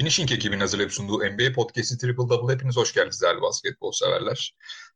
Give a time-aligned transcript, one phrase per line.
[0.00, 4.54] Finishing ekibinin hazırlayıp sunduğu NBA Podcast'i Triple Double hepiniz hoş geldiniz değerli basketbol severler.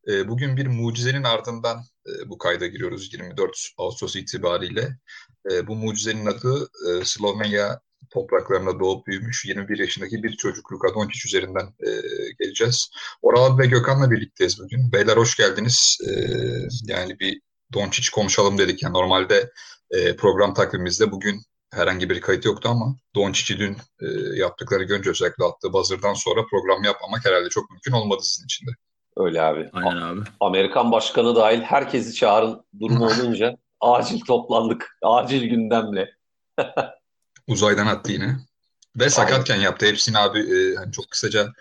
[0.09, 4.98] E, bugün bir mucizenin ardından e, bu kayda giriyoruz 24 Ağustos itibariyle.
[5.50, 7.80] E, bu mucizenin adı e, Slovenya
[8.14, 11.90] topraklarında doğup büyümüş 21 yaşındaki bir çocuk Luka Doncic üzerinden e,
[12.39, 12.90] geleceğiz.
[13.22, 14.93] Oral ve Gökhan'la birlikteyiz bugün.
[14.93, 15.98] Beyler hoş geldiniz.
[16.08, 16.11] E,
[16.92, 17.40] yani bir
[17.72, 18.82] Doncic konuşalım dedik.
[18.82, 19.50] Yani normalde
[19.90, 21.40] e, program takvimimizde bugün
[21.72, 24.06] herhangi bir kayıt yoktu ama Doncic'i dün e,
[24.39, 28.70] yaptıkları görünce özellikle attığı buzzer'dan sonra program yapmamak herhalde çok mümkün olmadı sizin için de.
[29.17, 29.70] Öyle abi.
[29.72, 30.20] Aynen abi.
[30.40, 34.98] Amerikan başkanı dahil herkesi çağırın durumu olunca acil toplandık.
[35.03, 36.11] Acil gündemle.
[37.48, 38.36] Uzaydan attı yine.
[38.97, 39.86] Ve sakatken yaptı.
[39.86, 41.53] Hepsini abi e, hani çok kısaca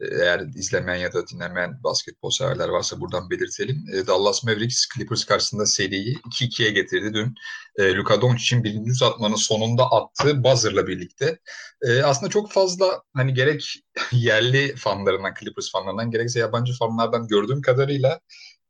[0.00, 3.84] eğer izlemeyen ya da dinlemeyen basketbol severler varsa buradan belirtelim.
[3.94, 7.34] E, Dallas Mavericks Clippers karşısında seriyi 2-2'ye getirdi dün.
[7.76, 11.38] E, Luka Doncic'in birinci uzatmanın sonunda attığı buzzer'la birlikte.
[11.82, 13.74] E, aslında çok fazla hani gerek
[14.12, 18.20] yerli fanlarından, Clippers fanlarından gerekse yabancı fanlardan gördüğüm kadarıyla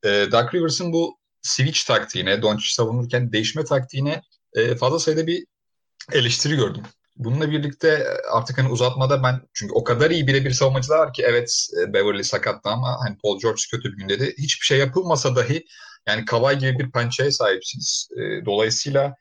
[0.05, 4.23] e, Doug Rivers'ın bu switch taktiğine, Doncic savunurken değişme taktiğine
[4.55, 5.47] e, fazla sayıda bir
[6.13, 6.83] eleştiri gördüm.
[7.17, 11.23] Bununla birlikte e, artık hani uzatmada ben çünkü o kadar iyi birebir savunmacılar var ki
[11.27, 15.37] evet e, Beverly sakattı ama hani Paul George kötü bir günde de hiçbir şey yapılmasa
[15.37, 15.65] dahi
[16.09, 18.09] yani Kavay gibi bir pençeye sahipsiniz.
[18.17, 19.15] E, dolayısıyla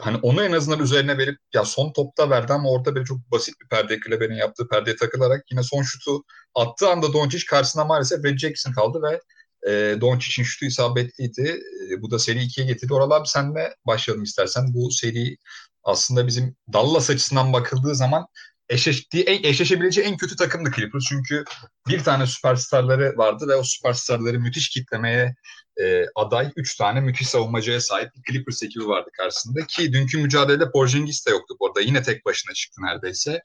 [0.00, 3.54] hani onu en azından üzerine verip ya son topta verdi ama orada böyle çok basit
[3.60, 6.22] bir perde Kleber'in yaptığı perdeye takılarak yine son şutu
[6.54, 9.20] attığı anda Doncic karşısında maalesef Red Jackson kaldı ve
[9.66, 11.62] e, Doncic'in şutu isabetliydi.
[11.90, 12.94] E, bu da seri 2'ye getirdi.
[12.94, 14.74] Oral abi senle başlayalım istersen.
[14.74, 15.36] Bu seri
[15.84, 18.26] aslında bizim Dallas açısından bakıldığı zaman
[18.68, 21.04] eşleştiği, en, eşleşebileceği en kötü takımdı Clippers.
[21.08, 21.44] Çünkü
[21.88, 25.34] bir tane süperstarları vardı ve o süperstarları müthiş kitlemeye
[25.80, 29.66] e, aday üç tane müthiş savunmacıya sahip bir Clippers ekibi vardı karşısında.
[29.66, 31.80] Ki dünkü mücadelede Porzingis de yoktu bu arada.
[31.80, 33.42] Yine tek başına çıktı neredeyse.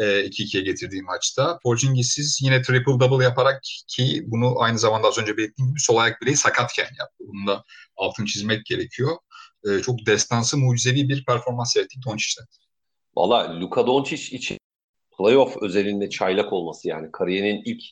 [0.00, 1.58] 2-2'ye getirdiği maçta.
[1.62, 6.20] Porzingis'iz yine triple double yaparak ki bunu aynı zamanda az önce belirttiğim gibi sol ayak
[6.20, 7.24] bileği sakatken yaptı.
[7.28, 7.64] Bunu da
[7.96, 9.16] altın çizmek gerekiyor.
[9.64, 12.46] E, çok destansı, mucizevi bir performans seyrettik Doncic'ten.
[13.16, 14.58] Valla Luka Doncic için
[15.18, 17.82] playoff özelinde çaylak olması yani kariyerinin ilk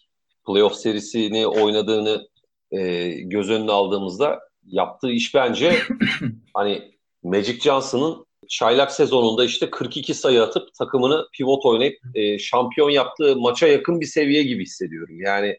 [0.47, 2.29] playoff serisini oynadığını
[2.71, 5.83] e, göz önüne aldığımızda yaptığı iş bence
[6.55, 13.37] hani Magic Johnson'ın çaylak sezonunda işte 42 sayı atıp takımını pivot oynayıp e, şampiyon yaptığı
[13.37, 15.21] maça yakın bir seviye gibi hissediyorum.
[15.21, 15.59] Yani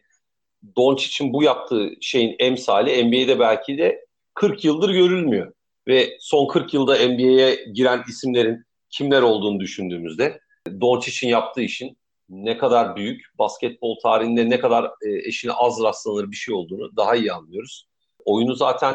[0.76, 5.52] Doncic'in bu yaptığı şeyin emsali NBA'de belki de 40 yıldır görülmüyor.
[5.88, 10.40] Ve son 40 yılda NBA'ye giren isimlerin kimler olduğunu düşündüğümüzde
[10.80, 16.36] Doncic'in yaptığı işin ne kadar büyük, basketbol tarihinde ne kadar e, eşine az rastlanır bir
[16.36, 17.88] şey olduğunu daha iyi anlıyoruz.
[18.24, 18.94] Oyunu zaten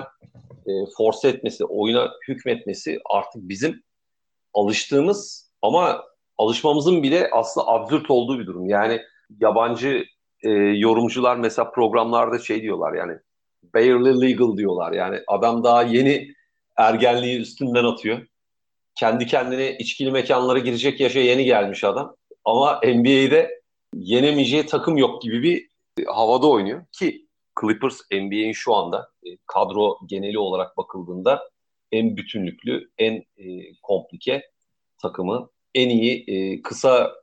[0.67, 3.83] e, force etmesi, oyuna hükmetmesi artık bizim
[4.53, 6.03] alıştığımız ama
[6.37, 8.69] alışmamızın bile aslında absürt olduğu bir durum.
[8.69, 9.01] Yani
[9.41, 10.05] yabancı
[10.43, 13.17] e, yorumcular mesela programlarda şey diyorlar yani
[13.75, 14.91] barely legal diyorlar.
[14.91, 16.33] Yani adam daha yeni
[16.77, 18.27] ergenliği üstünden atıyor.
[18.95, 22.15] Kendi kendine içkili mekanlara girecek yaşa yeni gelmiş adam.
[22.45, 23.61] Ama NBA'de
[23.95, 25.67] yenemeyeceği takım yok gibi bir
[26.05, 26.85] havada oynuyor.
[26.91, 27.27] Ki
[27.61, 31.49] Clippers NBA'in şu anda e, kadro geneli olarak bakıldığında
[31.91, 34.49] en bütünlüklü, en e, komplike
[34.97, 37.13] takımı, en iyi e, kısa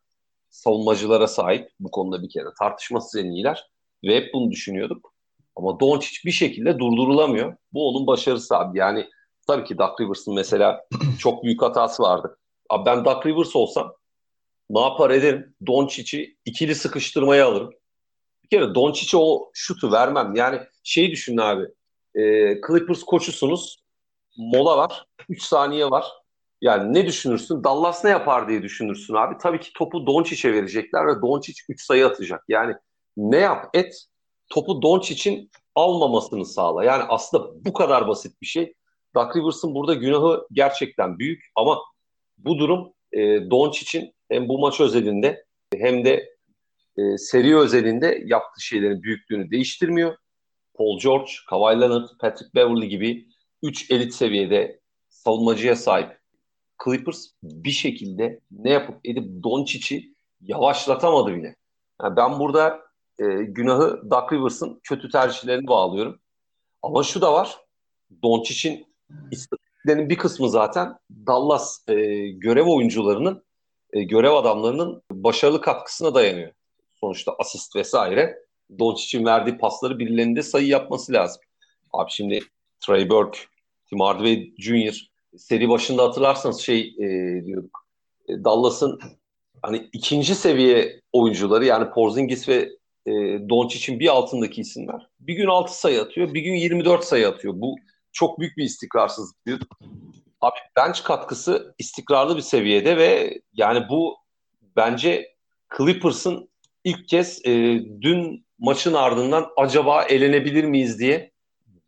[0.50, 3.71] savunmacılara sahip bu konuda bir kere tartışmasız en iyiler
[4.05, 5.15] ve hep bunu düşünüyorduk.
[5.56, 7.56] Ama Doncic bir şekilde durdurulamıyor.
[7.72, 8.78] Bu onun başarısı abi.
[8.78, 9.06] Yani
[9.50, 10.84] tabii ki Doug Rivers'ın mesela
[11.19, 12.38] çok büyük hatası vardı.
[12.71, 13.94] Abi ben Doug Rivers olsam
[14.71, 15.55] ne yapar ederim?
[15.66, 17.71] Doncic'i ikili sıkıştırmaya alırım.
[18.44, 20.34] Bir kere Doncic'e o şutu vermem.
[20.34, 21.65] Yani şey düşün abi.
[22.15, 22.22] E,
[22.66, 23.83] Clippers koçusunuz.
[24.37, 25.06] Mola var.
[25.28, 26.06] 3 saniye var.
[26.61, 27.65] Yani ne düşünürsün?
[27.65, 29.38] Dallas ne yapar diye düşünürsün abi.
[29.43, 32.44] Tabii ki topu Doncic'e verecekler ve Doncic 3 sayı atacak.
[32.49, 32.75] Yani
[33.17, 34.06] ne yap et
[34.49, 36.85] topu Doncic'in almamasını sağla.
[36.85, 38.75] Yani aslında bu kadar basit bir şey.
[39.14, 41.78] Doug Rivers'ın burada günahı gerçekten büyük ama
[42.38, 46.36] bu durum e, Doncic'in hem bu maç özelinde hem de
[46.96, 50.16] e, seri özelinde yaptığı şeylerin büyüklüğünü değiştirmiyor.
[50.74, 53.26] Paul George, Kawhi Leonard, Patrick Beverly gibi
[53.62, 56.20] 3 elit seviyede savunmacıya sahip
[56.84, 61.56] Clippers bir şekilde ne yapıp edip Doncic'i yavaşlatamadı bile.
[62.02, 62.80] Yani ben burada
[63.18, 66.20] e, günahı Doug Rivers'ın kötü tercihlerini bağlıyorum.
[66.82, 67.58] Ama şu da var.
[68.22, 68.86] Doncic'in
[69.30, 71.94] istatistiklerinin bir kısmı zaten Dallas e,
[72.28, 73.44] görev oyuncularının
[73.92, 76.52] e, görev adamlarının başarılı katkısına dayanıyor.
[77.00, 78.38] Sonuçta asist vesaire.
[78.78, 81.42] Doncic'in verdiği pasları birilerinde sayı yapması lazım.
[81.92, 82.40] Abi şimdi
[82.80, 83.38] Trey Burke,
[83.88, 85.10] Tim Hardaway Jr.
[85.36, 87.86] seri başında hatırlarsanız şey e, diyorduk.
[88.28, 89.00] E, Dallas'ın
[89.62, 92.68] hani ikinci seviye oyuncuları yani Porzingis ve
[93.06, 93.12] e,
[93.48, 95.08] Doncic'in bir altındaki isimler.
[95.20, 97.54] Bir gün 6 sayı atıyor, bir gün 24 sayı atıyor.
[97.56, 97.76] Bu
[98.12, 99.62] çok büyük bir istikrarsızlık.
[100.40, 104.16] Abi bench katkısı istikrarlı bir seviyede ve yani bu
[104.76, 105.34] bence
[105.76, 106.50] Clippers'ın
[106.84, 107.52] ilk kez e,
[108.00, 111.32] dün maçın ardından acaba elenebilir miyiz diye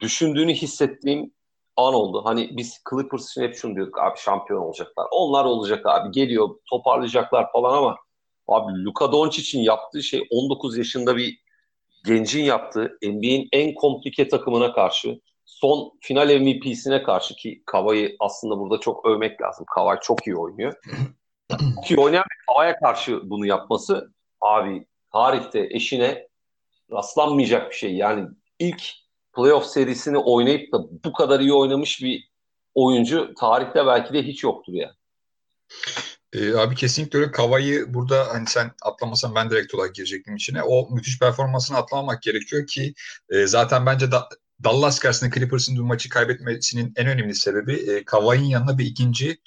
[0.00, 1.32] düşündüğünü hissettiğim
[1.76, 2.22] an oldu.
[2.24, 5.06] Hani biz Clippers için hep şunu diyorduk abi şampiyon olacaklar.
[5.12, 7.96] Onlar olacak abi geliyor toparlayacaklar falan ama
[8.48, 11.38] abi Luka Doncic'in yaptığı şey 19 yaşında bir
[12.06, 15.20] gencin yaptığı NBA'in en komplike takımına karşı
[15.52, 19.66] son final MVP'sine karşı ki Kavay'ı aslında burada çok övmek lazım.
[19.74, 20.74] Kavay çok iyi oynuyor.
[21.74, 26.28] çok iyi oynayan bir Kavay'a karşı bunu yapması abi tarihte eşine
[26.92, 27.94] rastlanmayacak bir şey.
[27.94, 28.28] Yani
[28.58, 28.82] ilk
[29.36, 32.30] playoff serisini oynayıp da bu kadar iyi oynamış bir
[32.74, 34.94] oyuncu tarihte belki de hiç yoktur yani.
[36.32, 37.30] Ee, abi kesinlikle öyle.
[37.30, 40.62] Kavayı burada hani sen atlamasan ben direkt olarak girecektim içine.
[40.62, 42.94] O müthiş performansını atlamamak gerekiyor ki
[43.30, 44.28] e, zaten bence da,
[44.64, 49.38] Dallas karşısında Clippers'ın bu maçı kaybetmesinin en önemli sebebi e, Kavai'nin yanına bir ikinci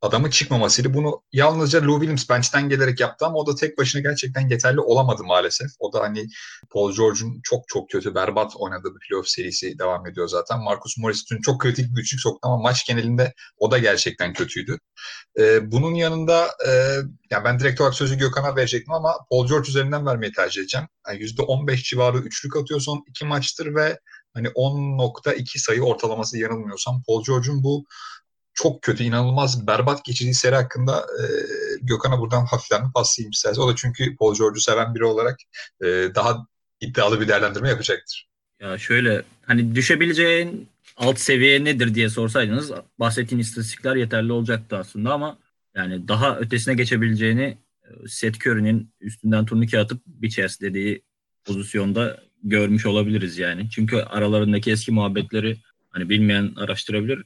[0.00, 0.94] adamı çıkmamasıydı.
[0.94, 5.24] Bunu yalnızca Lou Williams bench'ten gelerek yaptı ama o da tek başına gerçekten yeterli olamadı
[5.24, 5.70] maalesef.
[5.78, 6.26] O da hani
[6.70, 10.60] Paul George'un çok çok kötü, berbat oynadığı bir playoff serisi devam ediyor zaten.
[10.60, 14.78] Marcus Morris dün çok kritik bir üçlük soktu ama maç genelinde o da gerçekten kötüydü.
[15.38, 16.70] Ee, bunun yanında e,
[17.30, 20.86] yani ben direkt olarak sözü Gökhan'a verecektim ama Paul George üzerinden vermeyi tercih edeceğim.
[21.08, 23.98] Yani %15 civarı üçlük atıyor son iki maçtır ve
[24.36, 27.84] hani 10.2 sayı ortalaması yanılmıyorsam Paul George'un bu
[28.54, 31.24] çok kötü, inanılmaz berbat geçirdiği seri hakkında e,
[31.82, 33.62] Gökhan'a buradan hafiften bir paslayayım istersen.
[33.62, 35.38] O da çünkü Paul George'u seven biri olarak
[35.80, 36.46] e, daha
[36.80, 38.28] iddialı bir değerlendirme yapacaktır.
[38.60, 45.38] Ya şöyle hani düşebileceğin alt seviye nedir diye sorsaydınız bahsettiğin istatistikler yeterli olacaktı aslında ama
[45.74, 51.02] yani daha ötesine geçebileceğini e, Seth Curry'nin üstünden turnike atıp Bitches dediği
[51.44, 53.70] pozisyonda görmüş olabiliriz yani.
[53.70, 55.56] Çünkü aralarındaki eski muhabbetleri
[55.90, 57.22] hani bilmeyen araştırabilir.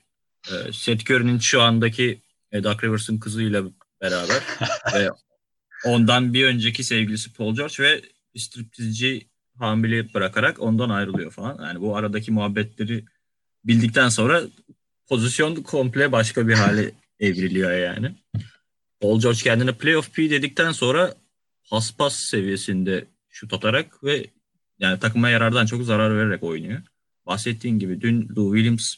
[0.49, 2.21] Ee, Seth Curry'nin şu andaki
[2.53, 3.65] e, Doug Rivers'ın kızıyla
[4.01, 4.43] beraber
[4.95, 5.11] ve
[5.85, 8.03] ondan bir önceki sevgilisi Paul George ve
[8.37, 9.27] striptizci
[9.59, 11.65] hamile bırakarak ondan ayrılıyor falan.
[11.65, 13.05] Yani bu aradaki muhabbetleri
[13.65, 14.43] bildikten sonra
[15.09, 18.15] pozisyon komple başka bir hale evriliyor yani.
[19.01, 21.15] Paul George kendine playoff P dedikten sonra
[21.71, 24.27] paspas seviyesinde şut atarak ve
[24.81, 26.83] yani takıma yarardan çok zarar vererek oynuyor.
[27.27, 28.95] Bahsettiğin gibi dün Lou Williams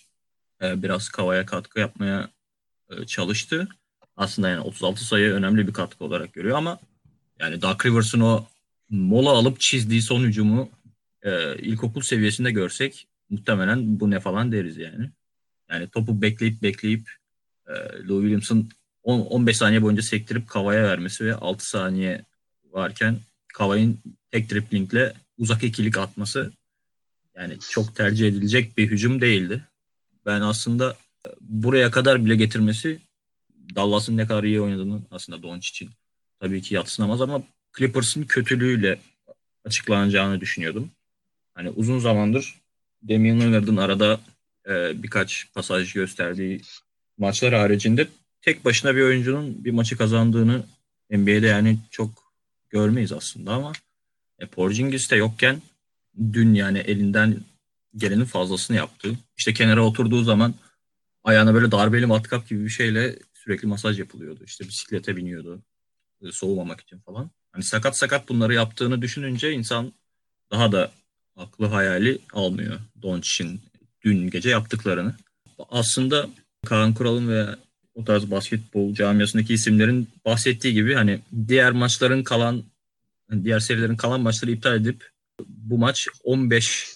[0.63, 2.31] e, biraz Kava'ya katkı yapmaya
[2.91, 3.69] e, çalıştı.
[4.17, 6.79] Aslında yani 36 sayı önemli bir katkı olarak görüyor ama
[7.39, 8.47] yani Doug Rivers'ın o
[8.91, 10.71] mola alıp çizdiği son hücumu
[11.23, 15.11] e, ilkokul seviyesinde görsek muhtemelen bu ne falan deriz yani.
[15.71, 17.11] Yani topu bekleyip bekleyip
[17.67, 17.73] e,
[18.09, 18.71] Lou Williams'ın
[19.03, 22.25] 15 saniye boyunca sektirip Kava'ya vermesi ve 6 saniye
[22.71, 23.19] varken
[23.55, 23.99] Kava'nın
[24.31, 25.13] tek driplingle
[25.43, 26.53] uzak ikilik atması
[27.37, 29.65] yani çok tercih edilecek bir hücum değildi.
[30.27, 30.97] Ben aslında
[31.41, 33.01] buraya kadar bile getirmesi
[33.75, 35.91] Dallas'ın ne kadar iyi oynadığını aslında Doncic'in
[36.41, 37.43] tabii ki yatsınamaz ama
[37.79, 38.99] Clippers'ın kötülüğüyle
[39.65, 40.91] açıklanacağını düşünüyordum.
[41.55, 42.55] Hani uzun zamandır
[43.09, 44.21] Damian Lillard'ın arada
[44.69, 46.61] e, birkaç pasaj gösterdiği
[47.19, 48.09] maçlar haricinde
[48.43, 50.65] tek başına bir oyuncunun bir maçı kazandığını
[51.11, 52.11] NBA'de yani çok
[52.71, 53.73] görmeyiz aslında ama
[54.43, 55.63] e, Porzingis de yokken
[56.33, 57.41] dün yani elinden
[57.97, 59.19] gelenin fazlasını yaptı.
[59.37, 60.55] İşte kenara oturduğu zaman
[61.25, 64.41] ayağına böyle darbeli matkap gibi bir şeyle sürekli masaj yapılıyordu.
[64.45, 65.63] İşte bisiklete biniyordu
[66.23, 67.31] e, soğumamak için falan.
[67.53, 69.93] Hani sakat sakat bunları yaptığını düşününce insan
[70.51, 70.91] daha da
[71.37, 73.61] aklı hayali almıyor Doncic'in
[74.05, 75.17] dün gece yaptıklarını.
[75.69, 76.29] Aslında
[76.67, 77.47] Kaan Kural'ın ve
[77.95, 82.65] o tarz basketbol camiasındaki isimlerin bahsettiği gibi hani diğer maçların kalan
[83.45, 85.11] diğer serilerin kalan maçları iptal edip
[85.49, 86.89] bu maç 15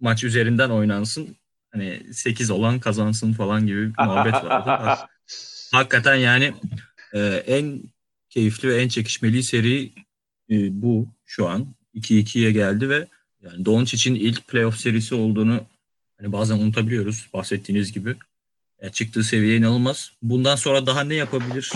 [0.00, 1.36] maç üzerinden oynansın.
[1.72, 5.00] Hani 8 olan kazansın falan gibi bir muhabbet vardı.
[5.72, 6.54] Hakikaten yani
[7.12, 7.82] e, en
[8.30, 9.92] keyifli ve en çekişmeli seri
[10.50, 11.66] e, bu şu an.
[11.94, 13.06] 2-2'ye geldi ve
[13.42, 15.60] yani Doncic'in ilk playoff serisi olduğunu
[16.18, 18.16] hani bazen unutabiliyoruz bahsettiğiniz gibi.
[18.82, 20.12] Yani çıktığı seviye inanılmaz.
[20.22, 21.72] Bundan sonra daha ne yapabilir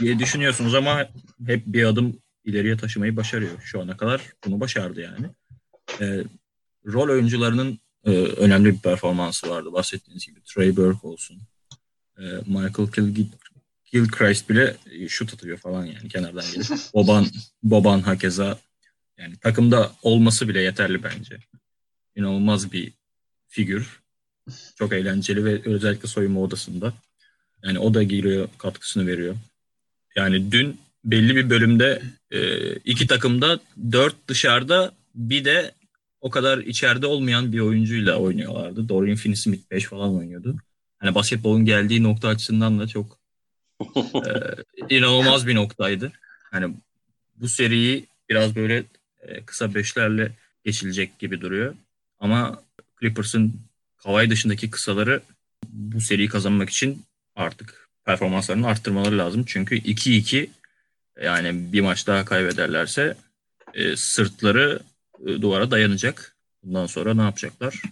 [0.00, 1.08] diye düşünüyorsunuz ama
[1.46, 2.16] hep bir adım
[2.48, 3.62] ileriye taşımayı başarıyor.
[3.64, 5.26] Şu ana kadar bunu başardı yani.
[6.00, 6.24] E,
[6.86, 9.72] rol oyuncularının e, önemli bir performansı vardı.
[9.72, 11.38] Bahsettiğiniz gibi Trey Burke olsun,
[12.18, 13.14] e, Michael
[13.92, 14.76] Gilchrist bile
[15.08, 16.66] şut atıyor falan yani kenardan gelip.
[16.94, 17.26] Boban,
[17.62, 18.58] Boban hakeza
[19.18, 21.38] yani takımda olması bile yeterli bence.
[22.16, 22.92] İnanılmaz bir
[23.48, 24.00] figür.
[24.76, 26.92] Çok eğlenceli ve özellikle soyunma odasında.
[27.64, 29.36] Yani o da giriyor, katkısını veriyor.
[30.16, 33.60] Yani dün belli bir bölümde e, iki takımda
[33.92, 35.72] dört dışarıda bir de
[36.20, 38.88] o kadar içeride olmayan bir oyuncuyla oynuyorlardı.
[38.88, 40.56] Dorian Finney-Smith 5 falan oynuyordu.
[40.98, 43.18] Hani basketbolun geldiği nokta açısından da çok
[44.14, 44.32] e,
[44.96, 46.12] inanılmaz bir noktaydı.
[46.50, 46.74] Hani
[47.36, 48.84] bu seriyi biraz böyle
[49.20, 50.32] e, kısa beşlerle
[50.64, 51.74] geçilecek gibi duruyor.
[52.20, 52.62] Ama
[53.00, 53.60] Clippers'ın
[53.96, 55.20] Kawhi dışındaki kısaları
[55.68, 57.02] bu seriyi kazanmak için
[57.36, 59.44] artık performanslarını arttırmaları lazım.
[59.46, 60.48] Çünkü 2-2
[61.22, 63.16] yani bir maç daha kaybederlerse
[63.74, 64.80] e, sırtları
[65.26, 66.36] e, duvara dayanacak.
[66.62, 67.82] Bundan sonra ne yapacaklar?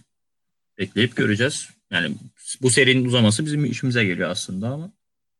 [0.77, 1.69] Bekleyip göreceğiz.
[1.91, 2.15] Yani
[2.61, 4.91] bu serinin uzaması bizim işimize geliyor aslında ama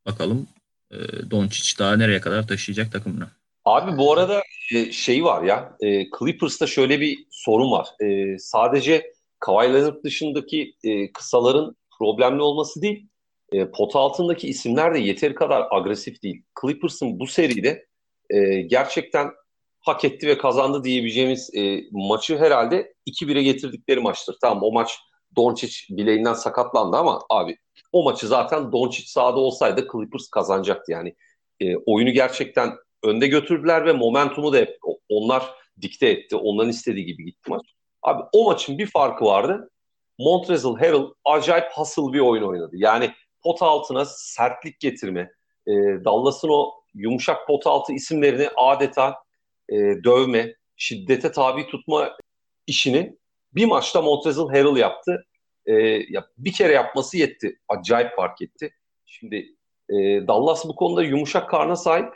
[0.06, 0.48] bakalım
[0.92, 0.98] e,
[1.32, 3.28] Doncic daha nereye kadar taşıyacak takımını.
[3.66, 4.42] Abi bu arada
[4.74, 7.88] e, şey var ya e, Clippers'ta şöyle bir sorun var.
[8.00, 13.08] E, sadece Kawhi Leonard dışındaki e, kısaların problemli olması değil,
[13.52, 16.44] e, pot altındaki isimler de yeteri kadar agresif değil.
[16.62, 17.86] Clippers'ın bu seride
[18.30, 19.32] e, gerçekten
[19.80, 24.38] hak etti ve kazandı diyebileceğimiz e, maçı herhalde 2-1'e getirdikleri maçtır.
[24.42, 25.00] Tamam o maç
[25.36, 27.58] Doncic bileğinden sakatlandı ama abi
[27.92, 30.92] o maçı zaten Doncic sahada olsaydı Clippers kazanacaktı.
[30.92, 31.16] Yani
[31.60, 32.74] e, oyunu gerçekten
[33.04, 34.78] önde götürdüler ve momentumu da hep
[35.10, 35.44] onlar
[35.82, 36.36] dikte etti.
[36.36, 37.62] Onların istediği gibi gitti maç.
[38.02, 39.70] Abi o maçın bir farkı vardı.
[40.20, 42.72] Montrezl Harrell acayip hasıl bir oyun oynadı.
[42.74, 43.12] Yani
[43.48, 45.32] pot altına sertlik getirme,
[45.68, 45.72] e,
[46.06, 49.16] Dallas'ın o yumuşak pot altı isimlerini adeta
[49.70, 52.18] e, dövme, şiddete tabi tutma
[52.68, 53.18] işini
[53.56, 55.26] bir maçta Montrezl Harrell yaptı.
[55.66, 55.74] E,
[56.10, 57.60] ya bir kere yapması yetti.
[57.68, 58.70] Acayip fark etti.
[59.06, 59.36] Şimdi
[59.90, 59.96] e,
[60.28, 62.14] Dallas bu konuda yumuşak karna sahip.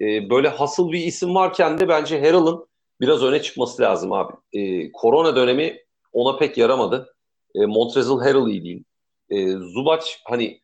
[0.00, 2.66] E, böyle hasıl bir isim varken de bence Harrell'ın
[3.00, 4.32] biraz öne çıkması lazım abi.
[4.52, 5.78] E, korona dönemi
[6.12, 7.14] ona pek yaramadı.
[7.54, 8.84] E, Montrezl Harrell iyi değil.
[9.30, 10.61] E, Zubac hani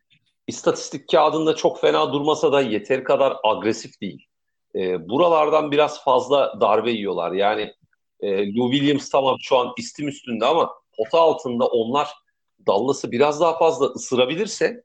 [0.48, 4.26] istatistik kağıdında çok fena durmasa da yeter kadar agresif değil.
[4.74, 7.32] E, buralardan biraz fazla darbe yiyorlar.
[7.32, 7.72] Yani
[8.20, 12.08] e, Lou Williams tamam şu an istim üstünde ama pota altında onlar
[12.66, 14.84] Dallas'ı biraz daha fazla ısırabilirse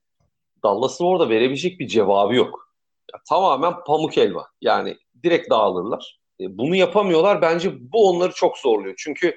[0.64, 2.74] Dallas'ın orada verebilecek bir cevabı yok.
[3.14, 4.48] Ya, tamamen pamuk elma.
[4.62, 6.20] Yani direkt dağılırlar.
[6.40, 7.42] E, bunu yapamıyorlar.
[7.42, 8.96] Bence bu onları çok zorluyor.
[8.98, 9.36] Çünkü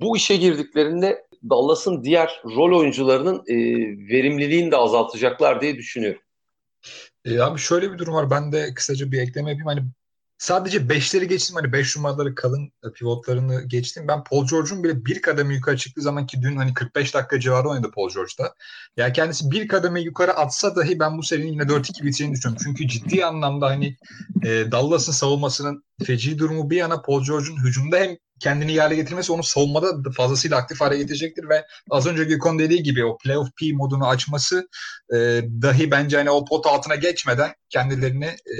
[0.00, 3.56] bu işe girdiklerinde Dallas'ın diğer rol oyuncularının e,
[4.08, 6.20] verimliliğini de azaltacaklar diye düşünüyorum.
[7.24, 8.30] E, abi şöyle bir durum var.
[8.30, 9.66] Ben de kısaca bir ekleme yapayım.
[9.66, 9.84] Hani
[10.38, 11.56] sadece beşleri geçtim.
[11.56, 14.08] Hani beş numaraları kalın pivotlarını geçtim.
[14.08, 17.68] Ben Paul George'un bile bir kademe yukarı çıktığı zaman ki dün hani 45 dakika civarı
[17.68, 18.54] oynadı Paul George'da.
[18.96, 22.64] Yani kendisi bir kademe yukarı atsa dahi ben bu serinin yine 4-2 biteceğini düşünüyorum.
[22.64, 23.96] Çünkü ciddi anlamda hani
[24.44, 29.42] e, Dallas'ın savunmasının feci durumu bir yana Paul George'un hücumda hem kendini hale getirmesi onu
[29.42, 34.08] savunmada fazlasıyla aktif hale getirecektir ve az önce Gökhan dediği gibi o playoff P modunu
[34.08, 34.68] açması
[35.14, 35.16] e,
[35.62, 38.56] dahi bence hani o pot altına geçmeden kendilerini e,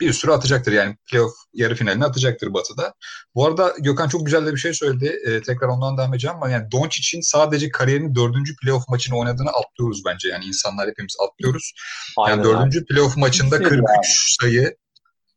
[0.00, 0.72] bir sürü atacaktır.
[0.72, 2.94] Yani playoff yarı finalini atacaktır Batı'da.
[3.34, 5.20] Bu arada Gökhan çok güzel de bir şey söyledi.
[5.26, 10.02] E, tekrar ondan devam edeceğim ama yani Doncic'in sadece kariyerinin dördüncü playoff maçını oynadığını atlıyoruz
[10.06, 10.28] bence.
[10.28, 11.72] Yani insanlar hepimiz atlıyoruz.
[12.18, 13.86] Aynen yani dördüncü playoff maçında 43
[14.40, 14.76] sayı,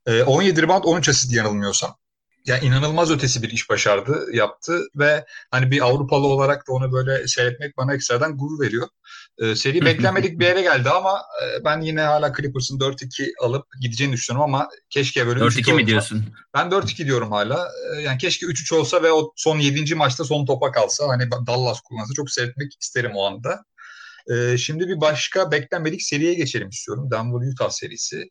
[0.05, 1.95] e, 17 rebound, 13 asist yanılmıyorsam
[2.45, 7.27] ya inanılmaz ötesi bir iş başardı, yaptı ve hani bir Avrupalı olarak da onu böyle
[7.27, 8.87] seyretmek bana ekstradan gurur veriyor.
[9.37, 14.13] Ee, seri beklenmedik bir yere geldi ama e, ben yine hala Clippers'ın 4-2 alıp gideceğini
[14.13, 16.25] düşünüyorum ama keşke böyle 4-2 mi diyorsun?
[16.53, 17.67] Ben 4-2 diyorum hala.
[17.97, 19.95] Ee, yani keşke 3-3 olsa ve o son 7.
[19.95, 23.63] maçta son topa kalsa hani Dallas kullansa çok seyretmek isterim o anda.
[24.31, 27.11] Ee, şimdi bir başka beklenmedik seriye geçelim istiyorum.
[27.11, 28.29] Denver Utah serisi.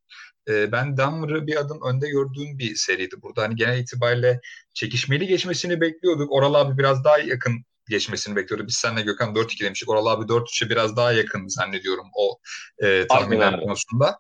[0.48, 3.22] Ee, ben Denver'ı bir adım önde gördüğüm bir seriydi.
[3.22, 4.40] Burada hani genel itibariyle
[4.74, 6.32] çekişmeli geçmesini bekliyorduk.
[6.32, 8.68] Oral abi biraz daha yakın geçmesini bekliyorduk.
[8.68, 9.88] Biz seninle Gökhan 4-2 demiştik.
[9.88, 12.38] Oral abi 4-3'e biraz daha yakın zannediyorum o
[12.78, 14.18] e, tahminler konusunda.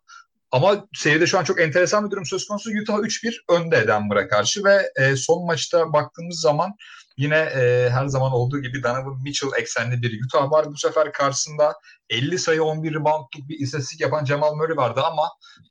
[0.50, 2.70] Ama seride şu an çok enteresan bir durum söz konusu.
[2.82, 6.74] Utah 3-1 önde Denver'a karşı ve e, son maçta baktığımız zaman
[7.22, 10.66] Yine e, her zaman olduğu gibi Donovan Mitchell eksenli bir Utah var.
[10.66, 11.74] Bu sefer karşısında
[12.10, 15.28] 50 sayı 11 reboundluk bir istatistik yapan Jamal Murray vardı ama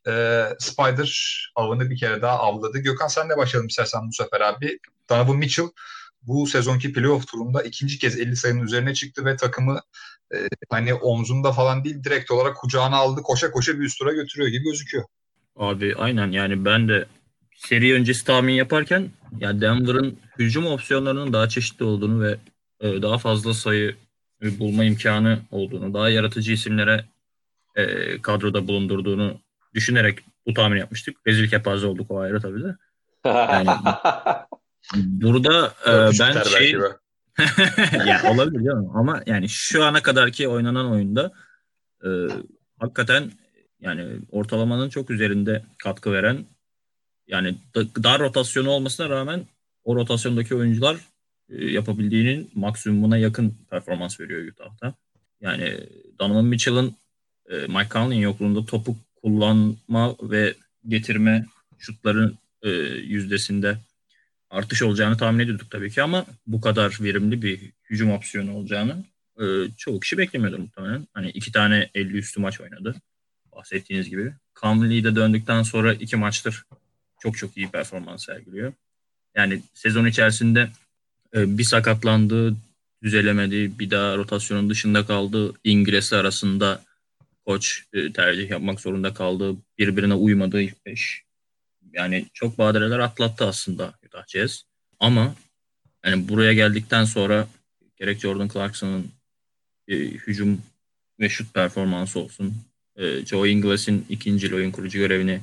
[0.08, 0.12] e,
[0.60, 1.12] Spider
[1.56, 2.80] avını bir kere daha avladı.
[2.80, 4.80] Gökhan sen de başlayalım istersen bu sefer abi.
[5.10, 5.70] Donovan Mitchell
[6.22, 9.82] bu sezonki playoff turunda ikinci kez 50 sayının üzerine çıktı ve takımı
[10.34, 10.38] e,
[10.70, 14.64] hani omzunda falan değil direkt olarak kucağına aldı koşa koşa bir üst tura götürüyor gibi
[14.64, 15.04] gözüküyor.
[15.56, 17.06] Abi aynen yani ben de
[17.68, 22.38] seri öncesi tahmin yaparken yani Denver'ın hücum opsiyonlarının daha çeşitli olduğunu ve
[22.80, 23.96] e, daha fazla sayı
[24.60, 27.06] bulma imkanı olduğunu, daha yaratıcı isimlere
[27.76, 29.40] e, kadroda bulundurduğunu
[29.74, 31.18] düşünerek bu tahmin yapmıştık.
[31.28, 32.76] Rezil kepaze olduk o ayrı tabii de.
[33.26, 33.68] Yani,
[34.96, 36.72] burada e, ben şey
[38.08, 41.32] ya olabilir canım ama yani şu ana kadarki oynanan oyunda
[42.06, 42.10] e,
[42.80, 43.32] hakikaten
[43.80, 46.46] yani ortalamanın çok üzerinde katkı veren
[47.32, 49.46] yani dar rotasyonu olmasına rağmen
[49.84, 50.98] o rotasyondaki oyuncular
[51.50, 54.94] e, yapabildiğinin maksimumuna yakın performans veriyor Utah'ta.
[55.42, 55.78] Yani
[56.20, 56.96] Donovan Mitchell'ın
[57.50, 60.56] e, Mike Conley'in yokluğunda topu kullanma ve
[60.88, 61.46] getirme
[61.80, 63.78] şutların e, yüzdesinde
[64.50, 67.60] artış olacağını tahmin ediyorduk tabii ki ama bu kadar verimli bir
[67.90, 69.04] hücum opsiyonu olacağını
[69.78, 71.08] çoğu kişi beklemiyordu muhtemelen.
[71.14, 72.96] Hani iki tane 50 üstü maç oynadı
[73.56, 74.34] bahsettiğiniz gibi.
[74.62, 76.64] Conley'de döndükten sonra iki maçtır
[77.22, 78.74] çok çok iyi performans sergiliyor.
[79.36, 80.70] Yani sezon içerisinde
[81.36, 82.56] e, bir sakatlandı,
[83.04, 85.54] düzelemedi, bir daha rotasyonun dışında kaldı.
[85.64, 86.84] İngilizler arasında
[87.46, 89.56] koç e, tercih yapmak zorunda kaldı.
[89.78, 91.24] Birbirine uymadı ilk beş.
[91.94, 94.64] Yani çok badireler atlattı aslında Utah Jazz.
[95.00, 95.36] Ama
[96.06, 97.48] yani buraya geldikten sonra
[97.96, 99.12] gerek Jordan Clarkson'ın
[99.88, 100.62] e, hücum
[101.20, 102.56] ve şut performansı olsun.
[102.96, 105.42] E, Joe Ingles'in ikinci oyun kurucu görevini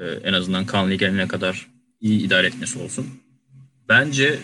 [0.00, 3.06] e, en azından Conley gelene kadar iyi idare etmesi olsun.
[3.88, 4.38] Bence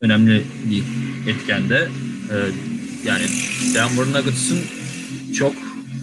[0.00, 0.84] önemli bir
[1.30, 1.88] etkende
[2.30, 2.36] e,
[3.04, 3.24] yani
[3.74, 4.60] Denver Nuggets'ın
[5.32, 5.54] çok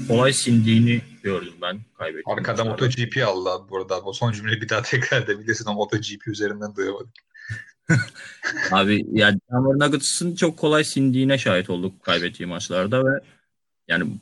[0.08, 2.34] kolay sindiğini gördüm ben kaybettim.
[2.34, 4.02] Arkada MotoGP aldı abi burada.
[4.02, 5.66] O son cümleyi bir daha tekrar edebilirsin.
[5.66, 7.14] O MotoGP üzerinden duyamadık.
[8.72, 13.20] abi yani Denver Nuggets'ın çok kolay sindiğine şahit olduk kaybettiği maçlarda ve
[13.88, 14.20] yani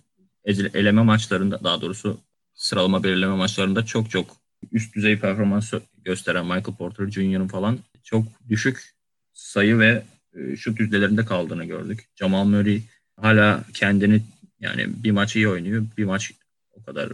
[0.74, 2.27] eleme maçlarında daha doğrusu
[2.58, 4.38] sıralama belirleme maçlarında çok çok
[4.72, 5.74] üst düzey performans
[6.06, 8.94] gösteren Michael Porter Jr.'ın falan çok düşük
[9.34, 10.04] sayı ve
[10.36, 12.08] e, şut yüzdelerinde kaldığını gördük.
[12.16, 12.82] Jamal Murray
[13.22, 14.22] hala kendini
[14.60, 16.32] yani bir maç iyi oynuyor, bir maç
[16.72, 17.12] o kadar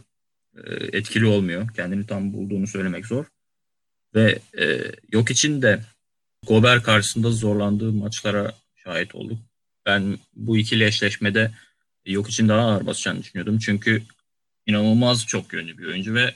[0.64, 1.68] e, etkili olmuyor.
[1.76, 3.26] Kendini tam bulduğunu söylemek zor.
[4.16, 5.82] Ve e, yok için de
[6.48, 9.40] Gober karşısında zorlandığı maçlara şahit olduk.
[9.86, 11.52] Ben bu ikili eşleşmede
[12.06, 13.60] yok için daha ağır basacağını düşünüyordum.
[13.60, 14.04] Çünkü
[14.66, 16.34] inanılmaz çok yönlü bir oyuncu ve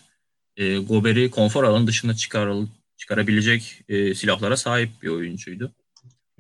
[0.58, 2.56] e, Gober'i konfor alanı dışına çıkar,
[2.98, 5.72] çıkarabilecek e, silahlara sahip bir oyuncuydu.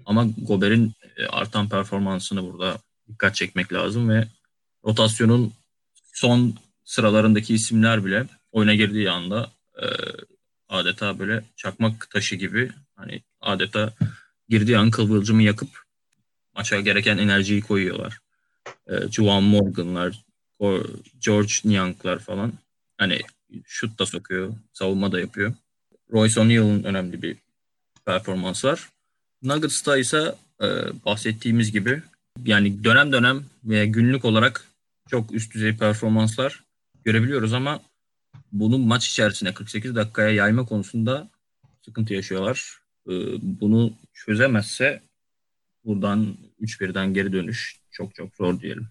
[0.05, 4.27] Ama Gober'in e, artan performansını burada dikkat çekmek lazım ve
[4.85, 5.53] rotasyonun
[6.13, 9.85] son sıralarındaki isimler bile oyuna girdiği anda e,
[10.69, 13.93] adeta böyle çakmak taşı gibi hani adeta
[14.49, 15.69] girdiği an kıvılcımı yakıp
[16.55, 18.19] maça gereken enerjiyi koyuyorlar.
[18.87, 20.25] E, Juwan Morgan'lar,
[21.19, 22.53] George Niang'lar falan.
[22.97, 23.19] Hani
[23.65, 25.53] şut da sokuyor, savunma da yapıyor.
[26.11, 27.37] Royce O'Neal'ın önemli bir
[28.05, 28.89] performans var.
[29.43, 30.65] Nuggets'ta ise e,
[31.05, 32.01] bahsettiğimiz gibi
[32.45, 34.65] yani dönem dönem veya günlük olarak
[35.09, 36.63] çok üst düzey performanslar
[37.05, 37.81] görebiliyoruz ama
[38.51, 41.29] bunu maç içerisinde 48 dakikaya yayma konusunda
[41.85, 42.79] sıkıntı yaşıyorlar.
[43.09, 45.01] E, bunu çözemezse
[45.85, 48.87] buradan 3-1'den geri dönüş çok çok zor diyelim.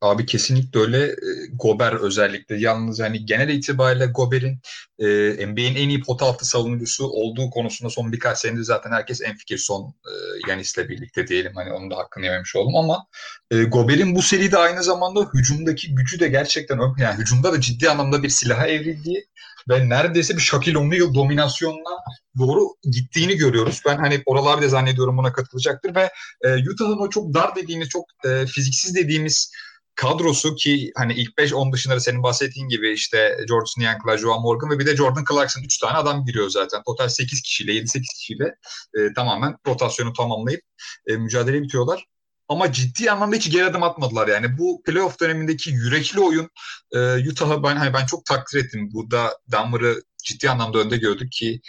[0.00, 1.06] Abi kesinlikle öyle.
[1.06, 1.16] E,
[1.54, 2.56] Gober özellikle.
[2.56, 4.60] Yalnız yani genel itibariyle Gober'in
[4.98, 5.06] e,
[5.46, 9.58] NBA'in en iyi pot altı savunucusu olduğu konusunda son birkaç senedir zaten herkes en fikir
[9.58, 10.12] son e,
[10.50, 11.52] Yanis'le birlikte diyelim.
[11.54, 13.06] Hani onun da hakkını yememiş oldum ama
[13.50, 18.22] e, Gober'in bu seride aynı zamanda hücumdaki gücü de gerçekten yani hücumda da ciddi anlamda
[18.22, 19.26] bir silaha evrildiği
[19.68, 21.98] ve neredeyse bir Shaquille O'Neal dominasyonuna
[22.38, 23.82] doğru gittiğini görüyoruz.
[23.86, 26.10] Ben hani oralarda zannediyorum buna katılacaktır ve
[26.42, 29.52] e, Utah'ın o çok dar dediğimiz, çok e, fiziksiz dediğimiz
[29.96, 34.78] kadrosu ki hani ilk 5-10 dışında senin bahsettiğin gibi işte George Niang'la Joe Morgan ve
[34.78, 36.82] bir de Jordan Clarkson 3 tane adam giriyor zaten.
[36.86, 38.54] Total 8 kişiyle 7-8 kişiyle
[38.94, 40.60] e, tamamen rotasyonu tamamlayıp
[41.06, 42.06] e, mücadele bitiyorlar.
[42.48, 44.58] Ama ciddi anlamda hiç geri adım atmadılar yani.
[44.58, 46.50] Bu playoff dönemindeki yürekli oyun
[46.92, 48.88] e, Utah'ı ben, hani ben çok takdir ettim.
[48.92, 51.60] Burada Denver'ı ciddi anlamda önde gördük ki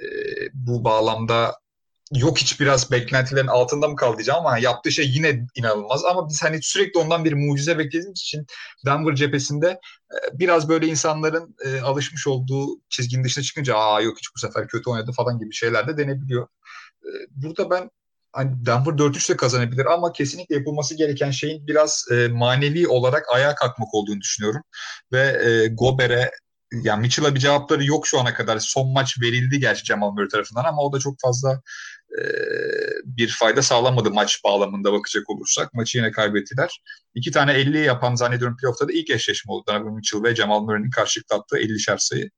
[0.00, 0.06] e,
[0.52, 1.63] bu bağlamda
[2.12, 6.04] yok hiç biraz beklentilerin altında mı kaldı diyeceğim ama yaptığı şey yine inanılmaz.
[6.04, 8.46] Ama biz hani sürekli ondan bir mucize beklediğimiz için
[8.86, 9.68] Denver cephesinde
[10.12, 14.68] e, biraz böyle insanların e, alışmış olduğu çizginin dışına çıkınca aa yok hiç bu sefer
[14.68, 16.48] kötü oynadı falan gibi şeyler de denebiliyor.
[17.04, 17.90] E, burada ben
[18.32, 24.20] hani Denver 4-3 kazanabilir ama kesinlikle yapılması gereken şeyin biraz manevi olarak ayağa kalkmak olduğunu
[24.20, 24.62] düşünüyorum.
[25.12, 26.30] Ve e, Gober'e
[26.82, 28.58] yani Mitchell'a bir cevapları yok şu ana kadar.
[28.58, 31.60] Son maç verildi gerçi Jamal Murray tarafından ama o da çok fazla
[33.04, 35.74] bir fayda sağlamadı maç bağlamında bakacak olursak.
[35.74, 36.80] Maçı yine kaybettiler.
[37.14, 39.64] İki tane 50 yapan zannediyorum playoff'ta da ilk eşleşme oldu.
[39.68, 42.30] Donovan Mitchell ve Jamal Murray'nin karşılıklı attığı 50'şer sayı.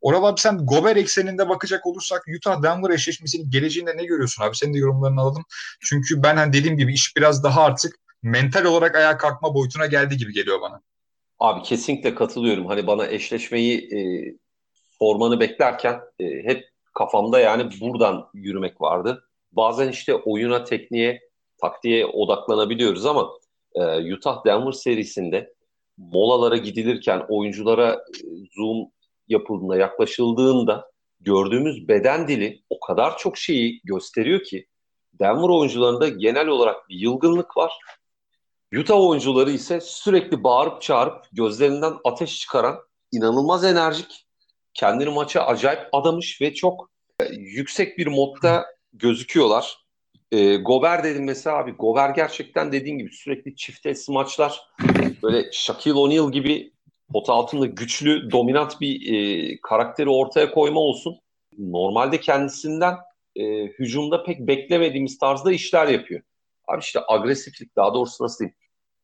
[0.00, 4.56] Oral abi sen Gober ekseninde bakacak olursak Utah-Denver eşleşmesinin geleceğinde ne görüyorsun abi?
[4.56, 5.44] Senin de yorumlarını alalım.
[5.80, 10.16] Çünkü ben hani dediğim gibi iş biraz daha artık mental olarak ayağa kalkma boyutuna geldi
[10.16, 10.80] gibi geliyor bana.
[11.38, 12.66] Abi kesinlikle katılıyorum.
[12.66, 13.98] Hani bana eşleşmeyi e,
[14.98, 19.24] sormanı beklerken e, hep kafamda yani buradan yürümek vardı.
[19.52, 21.20] Bazen işte oyuna, tekniğe,
[21.60, 23.30] taktiğe odaklanabiliyoruz ama
[23.74, 25.54] e, Utah Denver serisinde
[25.96, 28.00] molalara gidilirken oyunculara e,
[28.56, 28.88] zoom
[29.28, 34.66] yapıldığında, yaklaşıldığında gördüğümüz beden dili o kadar çok şeyi gösteriyor ki
[35.12, 37.72] Denver oyuncularında genel olarak bir yılgınlık var.
[38.78, 42.78] Utah oyuncuları ise sürekli bağırıp çağırıp gözlerinden ateş çıkaran
[43.12, 44.26] inanılmaz enerjik,
[44.74, 49.78] kendini maça acayip adamış ve çok e, yüksek bir modda gözüküyorlar.
[50.32, 51.72] E, Gober dedim mesela abi.
[51.72, 54.60] Gober gerçekten dediğin gibi sürekli çifte maçlar
[55.22, 56.72] böyle Shaquille O'Neal gibi
[57.12, 61.20] pot altında güçlü, dominant bir e, karakteri ortaya koyma olsun.
[61.58, 62.94] Normalde kendisinden
[63.36, 66.22] e, hücumda pek beklemediğimiz tarzda işler yapıyor.
[66.68, 68.56] Abi işte agresiflik daha doğrusu nasıl diyeyim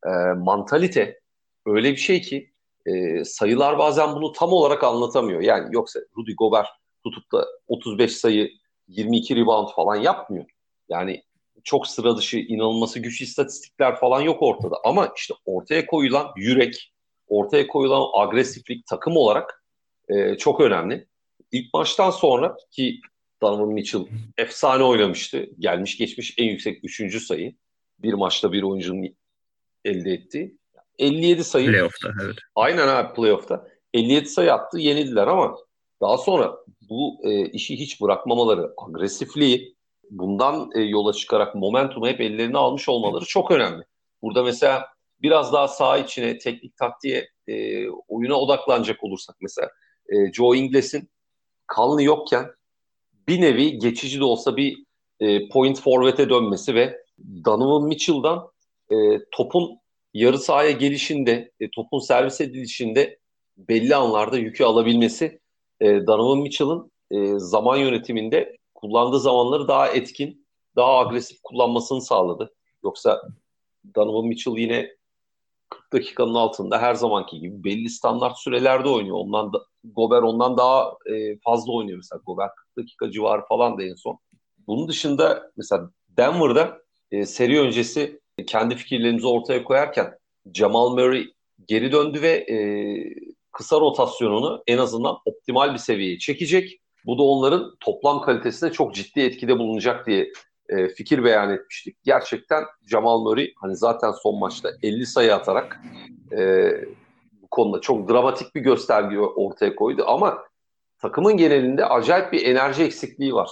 [0.07, 0.11] e,
[0.45, 1.21] mantalite
[1.67, 2.53] öyle bir şey ki
[2.89, 5.41] e, sayılar bazen bunu tam olarak anlatamıyor.
[5.41, 6.69] Yani yoksa Rudy Gobert
[7.05, 8.51] tutup da 35 sayı
[8.89, 10.45] 22 rebound falan yapmıyor.
[10.89, 11.23] Yani
[11.65, 14.77] çok sıra dışı inanılması güç istatistikler falan yok ortada.
[14.85, 16.93] Ama işte ortaya koyulan yürek,
[17.29, 19.65] ortaya koyulan agresiflik takım olarak
[20.09, 21.07] e, çok önemli.
[21.53, 23.01] İlk maçtan sonra ki
[23.43, 24.07] Donovan Mitchell
[24.39, 25.47] efsane oynamıştı.
[25.59, 27.55] Gelmiş geçmiş en yüksek üçüncü sayı.
[27.99, 29.17] Bir maçta bir oyuncunun
[29.85, 30.58] elde etti.
[30.99, 31.71] 57 sayı.
[31.71, 32.37] Playoff'ta evet.
[32.55, 33.69] Aynen abi playoff'ta.
[33.95, 35.57] 57 sayı attı yenildiler ama
[36.01, 36.57] daha sonra
[36.91, 39.77] bu e, işi hiç bırakmamaları, agresifliği
[40.11, 43.85] bundan e, yola çıkarak momentumu hep ellerine almış olmaları çok önemli.
[44.23, 44.87] Burada mesela
[45.23, 49.71] biraz daha sağ içine, teknik taktiğe, e, oyuna odaklanacak olursak mesela
[50.09, 51.11] e, Joe Ingles'in
[51.67, 52.47] Kalını yokken
[53.29, 54.85] bir nevi geçici de olsa bir
[55.21, 56.99] e, point forvet'e dönmesi ve
[57.45, 58.51] Donovan Mitchell'dan
[58.91, 58.97] e,
[59.33, 59.79] topun
[60.15, 63.19] yarı sahaya gelişinde, e, topun servis edilişinde
[63.57, 65.41] belli anlarda yükü alabilmesi
[65.81, 72.55] e, Donovan Mitchell'ın e, zaman yönetiminde kullandığı zamanları daha etkin, daha agresif kullanmasını sağladı.
[72.85, 73.23] Yoksa
[73.95, 74.99] Donovan Mitchell yine
[75.69, 79.17] 40 dakikanın altında her zamanki gibi belli standart sürelerde oynuyor.
[79.17, 82.21] Ondan da, Gober ondan daha e, fazla oynuyor mesela.
[82.27, 84.19] Gober 40 dakika civarı falan da en son.
[84.67, 90.19] Bunun dışında mesela Denver'da e, seri öncesi kendi fikirlerimizi ortaya koyarken
[90.55, 91.27] Jamal Murray
[91.69, 92.59] geri döndü ve e,
[93.53, 96.81] kısa rotasyonunu en azından optimal bir seviyeye çekecek.
[97.07, 100.33] Bu da onların toplam kalitesine çok ciddi etkide bulunacak diye
[100.69, 101.97] e, fikir beyan etmiştik.
[102.05, 105.81] Gerçekten Jamal Murray hani zaten son maçta 50 sayı atarak
[106.33, 106.71] e,
[107.43, 110.39] bu konuda çok dramatik bir gösterge ortaya koydu ama
[110.99, 113.51] takımın genelinde acayip bir enerji eksikliği var.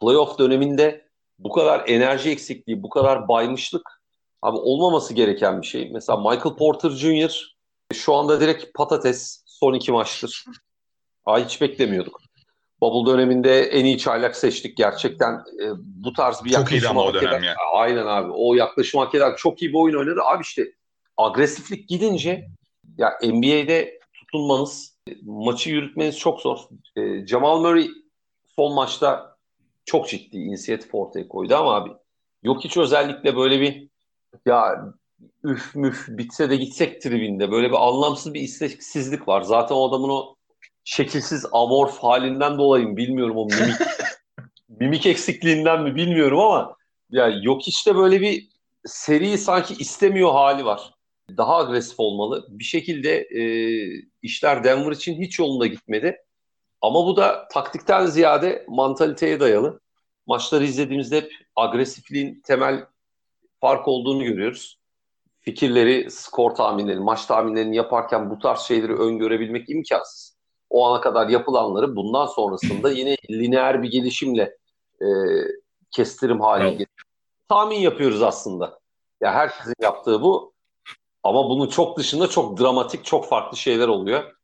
[0.00, 1.07] Playoff döneminde
[1.38, 4.00] bu kadar enerji eksikliği, bu kadar baymışlık
[4.42, 5.90] abi olmaması gereken bir şey.
[5.92, 7.56] Mesela Michael Porter Jr.
[7.92, 10.44] şu anda direkt patates son iki maçtır.
[11.26, 12.20] Aa, hiç beklemiyorduk.
[12.80, 14.76] Bubble döneminde en iyi çaylak seçtik.
[14.76, 17.54] Gerçekten e, bu tarz bir çok iyiydi ama o dönem ya.
[17.74, 18.32] Aynen abi.
[18.34, 19.36] O yaklaşım hak eder.
[19.36, 20.20] Çok iyi bir oyun oynadı.
[20.24, 20.72] Abi işte
[21.16, 22.48] agresiflik gidince
[22.98, 26.58] ya NBA'de tutunmanız, maçı yürütmeniz çok zor.
[26.96, 27.88] E, Jamal Murray
[28.56, 29.27] son maçta
[29.88, 31.90] çok ciddi inisiyatif ortaya koydu ama abi
[32.42, 33.88] yok hiç özellikle böyle bir
[34.46, 34.84] ya
[35.44, 39.42] üf müf bitse de gitsek tribinde böyle bir anlamsız bir isteksizlik var.
[39.42, 40.36] Zaten o adamın o
[40.84, 43.76] şekilsiz amorf halinden dolayı mı bilmiyorum o mimik
[44.68, 46.76] mimik eksikliğinden mi bilmiyorum ama
[47.10, 48.48] ya yok işte böyle bir
[48.84, 50.94] seri sanki istemiyor hali var.
[51.36, 52.46] Daha agresif olmalı.
[52.48, 53.42] Bir şekilde e,
[54.22, 56.16] işler Denver için hiç yolunda gitmedi.
[56.82, 59.80] Ama bu da taktikten ziyade mantaliteye dayalı.
[60.26, 62.86] Maçları izlediğimizde hep agresifliğin temel
[63.60, 64.78] fark olduğunu görüyoruz.
[65.40, 70.38] Fikirleri, skor tahminleri, maç tahminlerini yaparken bu tarz şeyleri öngörebilmek imkansız.
[70.70, 74.56] O ana kadar yapılanları bundan sonrasında yine lineer bir gelişimle
[75.00, 75.06] e,
[75.90, 76.88] kestirim haline evet.
[77.48, 78.80] Tahmin yapıyoruz aslında.
[79.20, 80.52] Ya herkesin yaptığı bu.
[81.22, 84.37] Ama bunun çok dışında çok dramatik, çok farklı şeyler oluyor.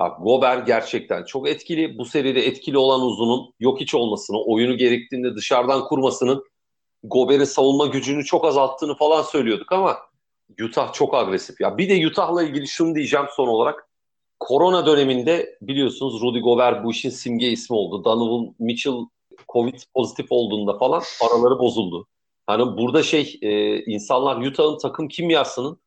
[0.00, 1.98] Ya, Gober gerçekten çok etkili.
[1.98, 6.44] Bu seride etkili olan uzunun yok hiç olmasını, oyunu gerektiğinde dışarıdan kurmasının
[7.04, 9.98] Gober'in savunma gücünü çok azalttığını falan söylüyorduk ama
[10.64, 11.60] Utah çok agresif.
[11.60, 13.86] Ya bir de Utah'la ilgili şunu diyeceğim son olarak.
[14.40, 18.04] Korona döneminde biliyorsunuz Rudy Gobert bu işin simge ismi oldu.
[18.04, 18.94] Donovan Mitchell
[19.48, 22.06] Covid pozitif olduğunda falan araları bozuldu.
[22.46, 25.78] Hani burada şey e, insanlar Utah'ın takım kimyasının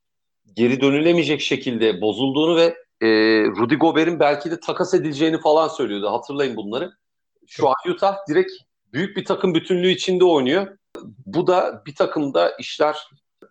[0.56, 3.07] geri dönülemeyecek şekilde bozulduğunu ve e,
[3.45, 6.11] Rudy Gobert'in belki de takas edileceğini falan söylüyordu.
[6.11, 6.91] Hatırlayın bunları.
[7.47, 8.51] Şu an Utah direkt
[8.93, 10.77] büyük bir takım bütünlüğü içinde oynuyor.
[11.25, 12.97] Bu da bir takımda işler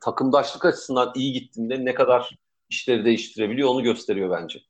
[0.01, 2.31] takımdaşlık açısından iyi gittiğinde ne kadar
[2.71, 4.61] işleri değiştirebiliyor onu gösteriyor bence.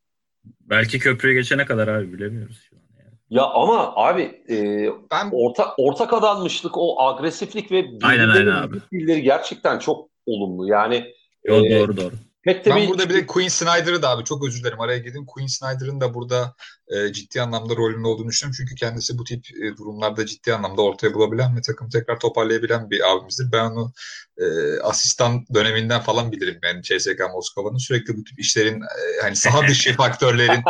[0.60, 2.80] Belki köprüye geçene kadar abi bilemiyoruz şu an.
[2.98, 3.14] Yani.
[3.30, 9.22] Ya ama abi e, ben orta ortak adanmışlık, o agresiflik ve aynen, aynen abi.
[9.22, 10.68] gerçekten çok olumlu.
[10.68, 11.14] Yani
[11.44, 12.14] Yo, e, doğru doğru.
[12.46, 15.26] De ben burada bir de Queen Snyder'ı da abi çok özür dilerim araya girdim.
[15.26, 16.54] Queen Snyder'ın da burada
[16.88, 18.56] e, ciddi anlamda rolünde olduğunu düşünüyorum.
[18.56, 23.10] Çünkü kendisi bu tip e, durumlarda ciddi anlamda ortaya bulabilen ve takım tekrar toparlayabilen bir
[23.10, 23.52] abimizdir.
[23.52, 23.92] Ben onu
[24.38, 24.44] e,
[24.80, 26.58] asistan döneminden falan bilirim.
[26.62, 30.62] Yani CSK Moskova'nın sürekli bu tip işlerin e, hani saha dışı faktörlerin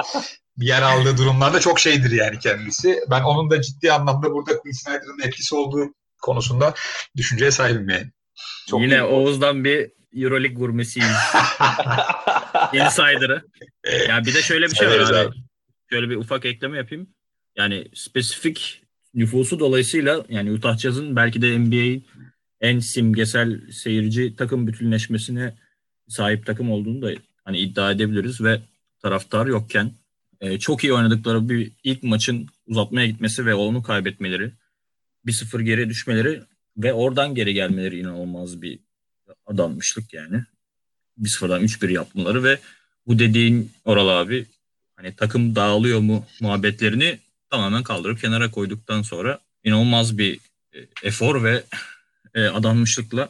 [0.56, 3.00] yer aldığı durumlarda çok şeydir yani kendisi.
[3.10, 6.74] Ben onun da ciddi anlamda burada Queen Snyder'ın etkisi olduğu konusunda
[7.16, 8.10] düşünceye sahibim yani.
[8.68, 9.02] Çok Yine iyi.
[9.02, 11.08] Oğuz'dan bir Euroleague gurmesiyiz.
[12.72, 13.42] Insider'ı.
[14.08, 15.16] Ya bir de şöyle bir şey var abi.
[15.16, 15.36] abi.
[15.90, 17.08] Şöyle bir ufak ekleme yapayım.
[17.56, 18.82] Yani spesifik
[19.14, 22.06] nüfusu dolayısıyla yani Utah Jazz'ın belki de NBA'in
[22.60, 25.54] en simgesel seyirci takım bütünleşmesine
[26.08, 27.10] sahip takım olduğunu da
[27.44, 28.60] hani iddia edebiliriz ve
[29.02, 29.92] taraftar yokken
[30.40, 34.52] e, çok iyi oynadıkları bir ilk maçın uzatmaya gitmesi ve onu kaybetmeleri,
[35.26, 36.42] 1-0 geri düşmeleri
[36.76, 38.78] ve oradan geri gelmeleri inanılmaz bir
[39.46, 40.44] adanmışlık yani.
[41.16, 42.58] Bir sıfırdan 3-1 yapmaları ve
[43.06, 44.46] bu dediğin Oral abi
[44.96, 47.18] hani takım dağılıyor mu muhabbetlerini
[47.50, 50.40] tamamen kaldırıp kenara koyduktan sonra inanılmaz bir
[50.74, 51.62] e, efor ve
[52.34, 53.28] e, adanmışlıkla e,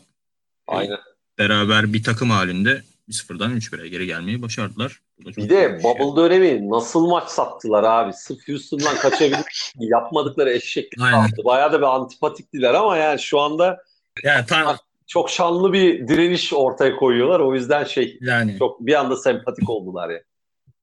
[0.67, 0.99] Aynen.
[1.39, 5.01] beraber bir takım halinde bir sıfırdan 3-1'e geri gelmeyi başardılar.
[5.19, 6.17] Bir de bubble şey.
[6.17, 8.13] dönemi nasıl maç sattılar abi.
[8.13, 9.47] Sırf Houston'dan kaçabilmek
[9.79, 11.43] yapmadıkları eşeklik yaptı.
[11.45, 13.83] Bayağı da bir antipatiktiler ama yani şu anda
[14.23, 14.77] yani tam,
[15.13, 17.41] çok şanlı bir direniş ortaya koyuyorlar.
[17.41, 20.21] O yüzden şey yani çok bir anda sempatik oldular ya.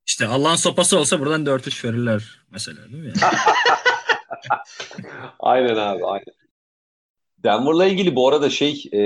[0.06, 3.14] İşte Allah'ın sopası olsa buradan 4-3 verirler mesela değil mi?
[3.22, 3.34] Yani?
[5.40, 6.36] aynen abi aynen.
[7.38, 9.02] Denver'la ilgili bu arada şey e,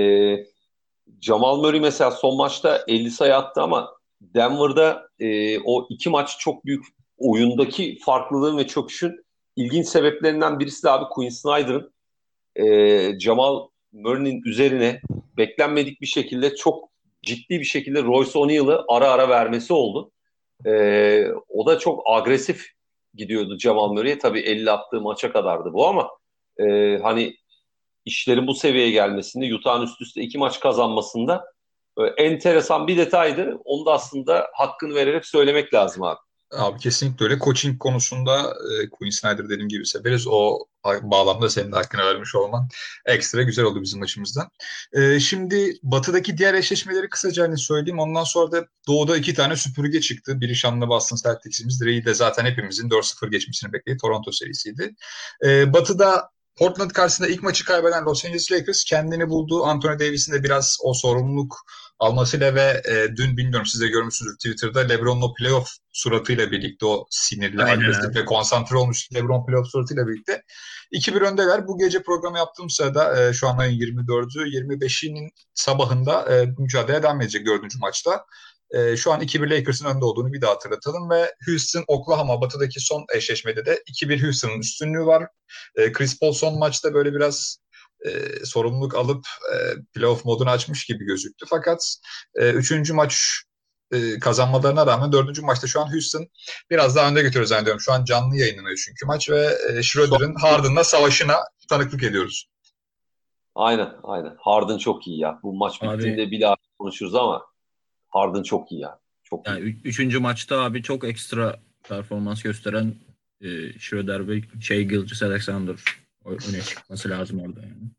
[1.20, 6.64] Jamal Murray mesela son maçta 50 sayı attı ama Denver'da e, o iki maç çok
[6.64, 6.84] büyük
[7.18, 9.24] oyundaki farklılığın ve çöküşün
[9.56, 11.92] ilginç sebeplerinden birisi de abi Quinn Snyder'ın
[12.56, 15.00] e, Jamal Murray'nin üzerine
[15.36, 16.90] beklenmedik bir şekilde çok
[17.22, 20.10] ciddi bir şekilde Royce O'Neal'ı ara ara vermesi oldu.
[20.66, 22.66] Ee, o da çok agresif
[23.14, 24.18] gidiyordu Jamal Murray'e.
[24.18, 26.10] Tabii 50 attığı maça kadardı bu ama
[26.58, 27.36] e, hani
[28.04, 31.44] işlerin bu seviyeye gelmesinde Utah'ın üst üste iki maç kazanmasında
[31.98, 33.58] e, enteresan bir detaydı.
[33.64, 36.20] Onu da aslında hakkını vererek söylemek lazım abi.
[36.56, 37.38] Abi kesinlikle öyle.
[37.38, 40.26] Coaching konusunda e, Queen Snyder dediğim gibi severiz.
[40.26, 40.58] O
[41.02, 42.68] bağlamda senin de hakkını vermiş olman
[43.06, 44.50] ekstra güzel oldu bizim maçımızda.
[44.92, 47.98] E, şimdi batıdaki diğer eşleşmeleri kısaca hani söyleyeyim.
[47.98, 50.40] Ondan sonra da doğuda iki tane süpürge çıktı.
[50.40, 51.80] Biri şanlı Boston Celtics'imiz.
[51.80, 54.94] Direği de zaten hepimizin 4-0 geçmesini beklediği Toronto serisiydi.
[55.44, 59.64] E, batıda Portland karşısında ilk maçı kaybeden Los Angeles Lakers kendini buldu.
[59.64, 61.56] Anthony Davis'in de biraz o sorumluluk
[61.98, 67.06] almasıyla ve e, dün bilmiyorum siz de görmüşsünüzdür Twitter'da LeBron'un o playoff suratıyla birlikte o
[67.10, 70.42] sinirli, agresif ve konsantre olmuş LeBron playoff suratıyla birlikte
[70.92, 71.68] 2-1 öndeler.
[71.68, 77.20] Bu gece programı yaptığım sırada e, şu an ayın 24'ü 25'inin sabahında e, mücadele devam
[77.20, 78.24] edecek dördüncü maçta.
[78.70, 83.04] E, şu an 2-1 Lakers'ın önde olduğunu bir daha hatırlatalım ve Houston Oklahoma batıdaki son
[83.14, 85.26] eşleşmede de 2-1 Houston'ın üstünlüğü var.
[85.76, 87.58] E, Chris Paul son maçta böyle biraz
[88.04, 89.56] e, sorumluluk alıp e,
[89.94, 91.46] playoff modunu açmış gibi gözüktü.
[91.48, 91.96] Fakat
[92.34, 93.42] e, üçüncü maç
[93.92, 96.26] e, kazanmalarına rağmen dördüncü maçta şu an Houston
[96.70, 97.80] biraz daha önde götürüyor zannediyorum.
[97.80, 101.36] Şu an canlı yayınlanıyor çünkü maç ve e, Schroeder'ın Harden'la savaşına
[101.68, 102.48] tanıklık ediyoruz.
[103.54, 104.36] Aynen aynen.
[104.38, 105.38] Harden çok iyi ya.
[105.42, 107.46] Bu maç bittiğinde abi, bir daha konuşuruz ama
[108.08, 108.98] Harden çok iyi ya.
[109.24, 109.80] Çok yani iyi.
[109.84, 112.94] Üçüncü maçta abi çok ekstra performans gösteren
[113.40, 115.76] e, Schroeder ve şey Gilgis Alexander
[116.24, 117.90] öne çıkması lazım orada yani.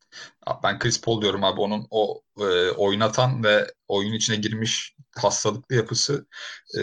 [0.64, 6.26] Ben Chris Paul diyorum abi onun o e, oynatan ve oyun içine girmiş hastalıklı yapısı
[6.78, 6.82] e,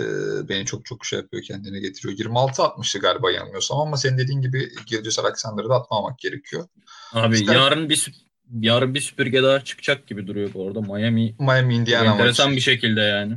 [0.49, 2.19] beni çok çok şey yapıyor kendine getiriyor.
[2.19, 6.69] 26 atmıştı galiba yanılmıyorsam ama senin dediğin gibi Gilgis Alexander'ı da atmamak gerekiyor.
[7.13, 7.55] Abi İster...
[7.55, 8.13] yarın bir
[8.61, 10.81] yarın bir süpürge daha çıkacak gibi duruyor bu arada.
[10.81, 12.57] Miami Miami Indiana enteresan maçı.
[12.57, 13.37] bir şekilde yani.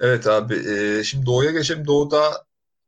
[0.00, 0.54] Evet abi.
[0.54, 1.86] E, şimdi Doğu'ya geçelim.
[1.86, 2.44] Doğu'da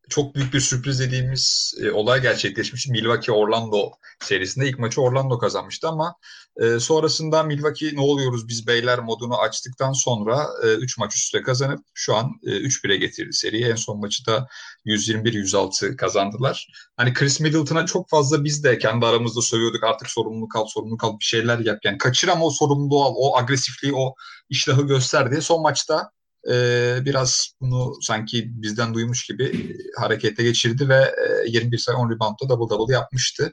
[0.08, 2.88] çok büyük bir sürpriz dediğimiz e, olay gerçekleşmiş.
[2.88, 3.90] Milwaukee Orlando
[4.20, 6.14] serisinde ilk maçı Orlando kazanmıştı ama
[6.56, 11.80] e, sonrasında Milwaukee ne oluyoruz biz beyler modunu açtıktan sonra 3 e, maç üstte kazanıp
[11.94, 13.64] şu an e, 3-1'e getirdi seriyi.
[13.64, 14.48] En son maçı da
[14.86, 16.68] 121-106 kazandılar.
[16.96, 21.18] Hani Chris Middleton'a çok fazla biz de kendi aramızda söylüyorduk artık sorumluluk al, sorumluluk al
[21.20, 21.78] bir şeyler yap.
[21.84, 24.14] Yani kaçır ama o sorumluluğu al, o agresifliği, o
[24.48, 26.10] iştahı göster diye son maçta
[26.50, 31.14] e, biraz bunu sanki bizden duymuş gibi harekete geçirdi ve
[31.46, 33.52] e, 21 sayı 10 reboundda double double yapmıştı.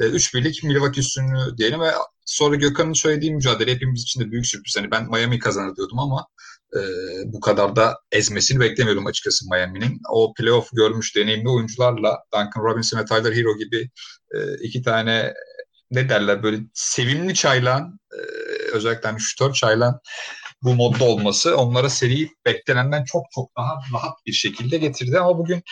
[0.00, 1.90] E, 3 birlik Milwaukee üstünlüğü diyelim ve
[2.26, 4.76] sonra Gökhan'ın söylediği mücadele hepimiz için de büyük sürpriz.
[4.76, 6.26] Hani ben Miami kazanır diyordum ama
[6.76, 6.80] e,
[7.26, 10.00] bu kadar da ezmesini beklemiyordum açıkçası Miami'nin.
[10.10, 13.90] O playoff görmüş deneyimli oyuncularla Duncan Robinson ve Tyler Hero gibi
[14.34, 15.34] e, iki tane
[15.90, 18.18] ne derler böyle sevimli çaylan e,
[18.72, 20.00] özellikle hani şütör çaylan
[20.64, 25.18] bu modda olması onlara seri beklenenden çok çok daha rahat bir şekilde getirdi.
[25.18, 25.62] Ama bugün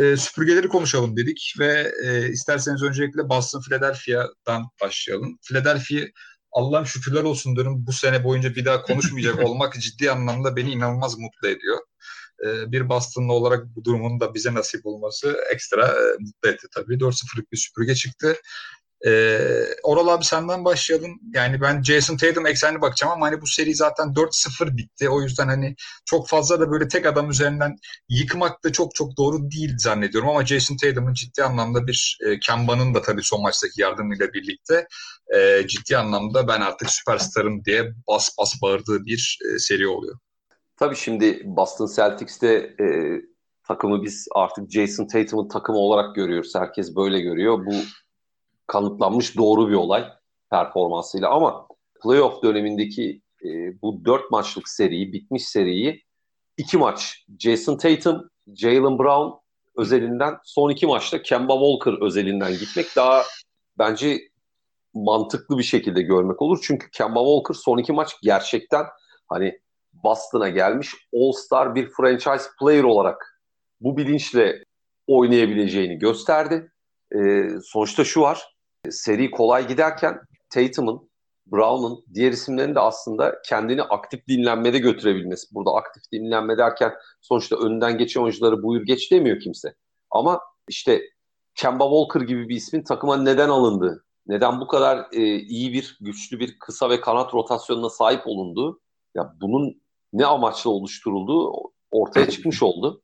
[0.00, 5.38] e, süpürgeleri konuşalım dedik ve e, isterseniz öncelikle Boston Philadelphia'dan başlayalım.
[5.42, 6.06] Philadelphia
[6.52, 11.18] Allah'ım şükürler olsun diyorum bu sene boyunca bir daha konuşmayacak olmak ciddi anlamda beni inanılmaz
[11.18, 11.78] mutlu ediyor.
[12.46, 16.94] E, bir Boston'lı olarak bu durumun da bize nasip olması ekstra e, mutlu etti tabii.
[16.94, 18.36] 4-0'lık bir süpürge çıktı.
[19.06, 21.20] Ee, Oral abi senden başlayalım.
[21.34, 25.08] Yani ben Jason Tatum eksenine bakacağım ama hani bu seri zaten 4-0 bitti.
[25.08, 27.76] O yüzden hani çok fazla da böyle tek adam üzerinden
[28.08, 30.28] yıkmak da çok çok doğru değil zannediyorum.
[30.28, 34.86] Ama Jason Tatum'un ciddi anlamda bir e, Kemba'nın da tabii son maçtaki yardımıyla birlikte
[35.36, 40.18] e, ciddi anlamda ben artık süperstarım diye bas bas bağırdığı bir e, seri oluyor.
[40.76, 42.86] Tabii şimdi Boston Celtics'te e,
[43.68, 46.54] takımı biz artık Jason Tatum'un takımı olarak görüyoruz.
[46.54, 47.66] Herkes böyle görüyor.
[47.66, 47.74] Bu
[48.72, 50.04] kanıtlanmış doğru bir olay
[50.50, 51.66] performansıyla ama
[52.02, 53.48] playoff dönemindeki e,
[53.82, 56.04] bu dört maçlık seriyi, bitmiş seriyi
[56.56, 59.38] iki maç Jason Tatum, Jalen Brown
[59.76, 63.22] özelinden son iki maçta Kemba Walker özelinden gitmek daha
[63.78, 64.20] bence
[64.94, 66.58] mantıklı bir şekilde görmek olur.
[66.62, 68.86] Çünkü Kemba Walker son iki maç gerçekten
[69.28, 69.60] hani
[69.92, 73.42] Boston'a gelmiş All-Star bir franchise player olarak
[73.80, 74.64] bu bilinçle
[75.06, 76.72] oynayabileceğini gösterdi.
[77.14, 78.51] Ee, sonuçta şu var
[78.90, 81.10] seri kolay giderken Tatum'un,
[81.46, 85.54] Brown'un, diğer isimlerin de aslında kendini aktif dinlenmede götürebilmesi.
[85.54, 89.74] Burada aktif dinlenme derken sonuçta önünden geçen oyuncuları buyur geç demiyor kimse.
[90.10, 91.02] Ama işte
[91.54, 96.40] Kemba Walker gibi bir ismin takıma neden alındığı, neden bu kadar e, iyi bir, güçlü
[96.40, 98.80] bir kısa ve kanat rotasyonuna sahip olunduğu,
[99.14, 101.52] ya bunun ne amaçla oluşturulduğu
[101.90, 103.02] ortaya çıkmış oldu.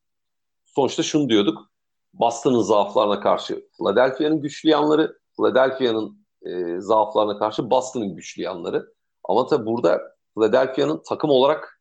[0.67, 1.71] Sonuçta şunu diyorduk,
[2.15, 8.87] Boston'ın zaaflarına karşı Philadelphia'nın güçlü yanları, Philadelphia'nın e, zaaflarına karşı Boston'ın güçlü yanları.
[9.25, 10.01] Ama tabi burada
[10.35, 11.81] Philadelphia'nın takım olarak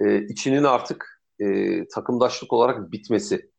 [0.00, 3.50] e, içinin artık e, takımdaşlık olarak bitmesi.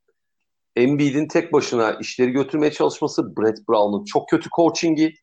[0.75, 5.13] Embiid'in tek başına işleri götürmeye çalışması, Brett Brown'un çok kötü coachingi,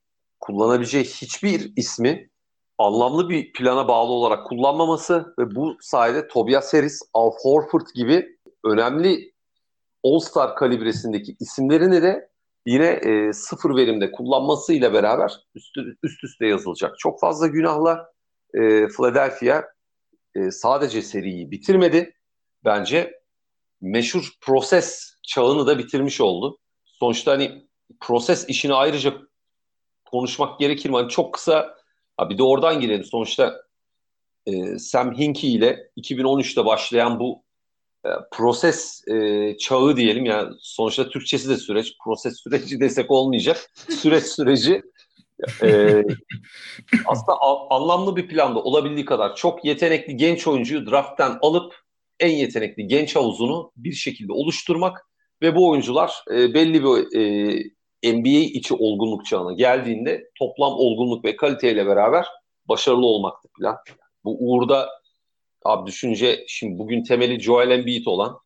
[0.40, 2.30] kullanabileceği hiçbir ismi
[2.78, 9.32] anlamlı bir plana bağlı olarak kullanmaması ve bu sayede Tobias Harris, Al Horford gibi önemli
[10.04, 12.27] All-Star kalibresindeki isimlerini de
[12.66, 16.98] yine e, sıfır verimde kullanmasıyla beraber üst, üst üste yazılacak.
[16.98, 18.12] Çok fazla günahla
[18.54, 19.62] e, Philadelphia
[20.34, 22.14] e, sadece seriyi bitirmedi.
[22.64, 23.20] Bence
[23.80, 26.58] meşhur proses çağını da bitirmiş oldu.
[26.84, 27.68] Sonuçta hani
[28.00, 29.14] proses işini ayrıca
[30.04, 30.96] konuşmak gerekir mi?
[30.96, 31.74] Hani çok kısa
[32.16, 33.04] ha bir de oradan girelim.
[33.04, 33.62] Sonuçta
[34.46, 37.42] e, Sam Hinkie ile 2013'te başlayan bu
[38.32, 44.82] proses e, çağı diyelim yani sonuçta Türkçesi de süreç proses süreci desek olmayacak süreç süreci
[45.62, 46.02] e,
[47.06, 51.74] aslında a, anlamlı bir planda olabildiği kadar çok yetenekli genç oyuncuyu drafttan alıp
[52.20, 55.06] en yetenekli genç havuzunu bir şekilde oluşturmak
[55.42, 57.18] ve bu oyuncular e, belli bir
[58.04, 62.26] e, NBA içi olgunluk çağına geldiğinde toplam olgunluk ve kaliteyle beraber
[62.68, 63.76] başarılı olmaktı plan.
[64.24, 64.88] Bu uğurda
[65.64, 68.38] Abi düşünce şimdi bugün temeli Joel Embiid olan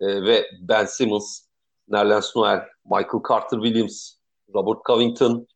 [0.00, 1.40] e, ve Ben Simmons,
[1.88, 4.12] Nerlens Noel, Michael Carter Williams,
[4.54, 5.46] Robert Covington,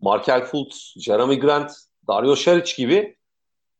[0.00, 1.72] Markel Fultz, Jeremy Grant,
[2.08, 3.16] Dario Saric gibi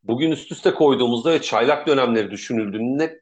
[0.02, 3.20] bugün üst üste koyduğumuzda ve çaylak dönemleri düşünüldüğünde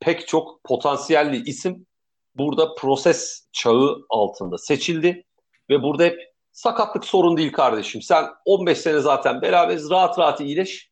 [0.00, 1.86] pek çok potansiyelli isim
[2.34, 5.24] burada proses çağı altında seçildi
[5.70, 6.20] ve burada hep
[6.52, 8.02] sakatlık sorun değil kardeşim.
[8.02, 10.90] Sen 15 sene zaten beraberiz rahat rahat iyileş.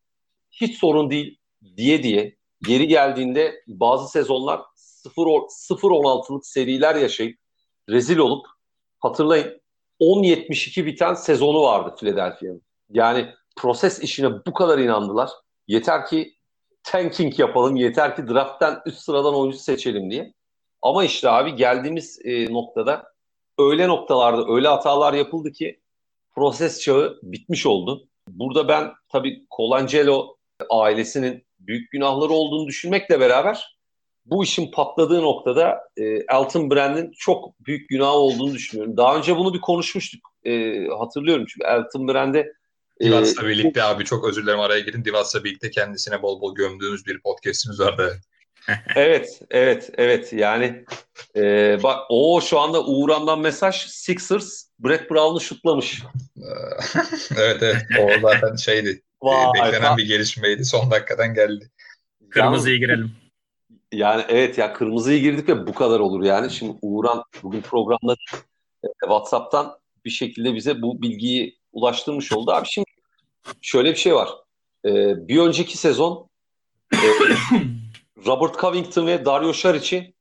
[0.51, 1.39] Hiç sorun değil
[1.77, 4.61] diye diye geri geldiğinde bazı sezonlar
[5.07, 7.39] 0-16'lık seriler yaşayıp
[7.89, 8.47] rezil olup
[8.99, 9.61] hatırlayın
[10.01, 12.63] 10-72 biten sezonu vardı Philadelphia'nın.
[12.91, 15.31] Yani proses işine bu kadar inandılar.
[15.69, 16.35] Yeter ki
[16.83, 20.35] tanking yapalım, yeter ki drafttan üst sıradan oyuncu seçelim diye.
[20.83, 23.15] Ama işte abi geldiğimiz e, noktada
[23.59, 25.81] öyle noktalarda öyle hatalar yapıldı ki
[26.35, 28.09] proses çağı bitmiş oldu.
[28.29, 30.37] Burada ben tabii Colangelo
[30.71, 33.75] ailesinin büyük günahları olduğunu düşünmekle beraber
[34.25, 38.97] bu işin patladığı noktada e, Elton Brand'in çok büyük günah olduğunu düşünüyorum.
[38.97, 40.21] Daha önce bunu bir konuşmuştuk.
[40.45, 42.53] E, hatırlıyorum çünkü Elton Brand'e
[43.01, 45.05] e, Divas'la birlikte abi çok özür dilerim araya girin.
[45.05, 48.21] Divas'la birlikte kendisine bol bol gömdüğünüz bir podcast'imiz vardı.
[48.97, 50.33] evet, evet, evet.
[50.33, 50.85] Yani
[51.37, 51.43] e,
[51.83, 56.03] bak o şu anda Uğur'andan mesaj Sixers Brett Brown'u şutlamış.
[57.39, 57.83] evet evet.
[58.01, 59.03] O zaten şeydi.
[59.25, 60.65] Vay, Beklenen bir gelişmeydi.
[60.65, 61.71] Son dakikadan geldi.
[62.31, 63.13] Kırmızıyı girelim.
[63.93, 66.51] Yani evet ya kırmızıyı girdik ve bu kadar olur yani.
[66.51, 68.13] Şimdi Uğurhan bugün programda
[68.85, 72.53] e, WhatsApp'tan bir şekilde bize bu bilgiyi ulaştırmış oldu.
[72.53, 72.87] Abi şimdi
[73.61, 74.29] şöyle bir şey var.
[74.85, 76.29] Ee, bir önceki sezon
[76.93, 76.97] e,
[78.27, 80.15] Robert Covington ve Dario Saric'i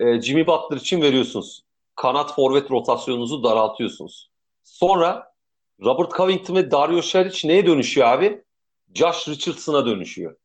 [0.00, 1.64] e, Jimmy Butler için veriyorsunuz.
[1.96, 4.30] Kanat forvet rotasyonunuzu daraltıyorsunuz.
[4.62, 5.31] Sonra
[5.84, 8.42] Robert Covington ve Dario Saric neye dönüşüyor abi?
[8.94, 10.36] Josh Richardson'a dönüşüyor.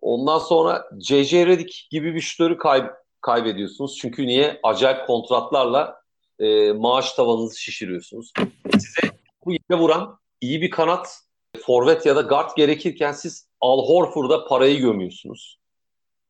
[0.00, 1.46] Ondan sonra J.J.
[1.46, 2.90] Redick gibi bir şutörü kay-
[3.20, 3.98] kaybediyorsunuz.
[4.00, 4.60] Çünkü niye?
[4.62, 6.00] Acayip kontratlarla
[6.38, 8.32] e, maaş tavanınızı şişiriyorsunuz.
[8.72, 9.14] Size
[9.44, 11.20] bu yere vuran iyi bir kanat,
[11.66, 15.58] forvet ya da guard gerekirken siz Al Horford'a parayı gömüyorsunuz.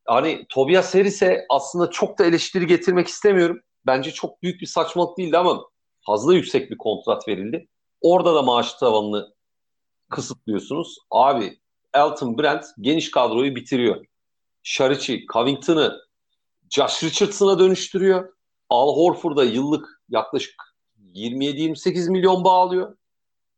[0.05, 3.61] Hani Tobias Harris'e aslında çok da eleştiri getirmek istemiyorum.
[3.87, 5.65] Bence çok büyük bir saçmalık değildi ama
[6.07, 7.69] fazla yüksek bir kontrat verildi.
[8.01, 9.35] Orada da maaş tavanını
[10.11, 10.99] kısıtlıyorsunuz.
[11.11, 11.61] Abi
[11.95, 14.07] Elton Brand geniş kadroyu bitiriyor.
[14.63, 16.01] Şariç'i, Covington'ı
[16.71, 18.33] Josh Richardson'a dönüştürüyor.
[18.69, 20.55] Al Horford'a yıllık yaklaşık
[21.15, 22.97] 27-28 milyon bağlıyor.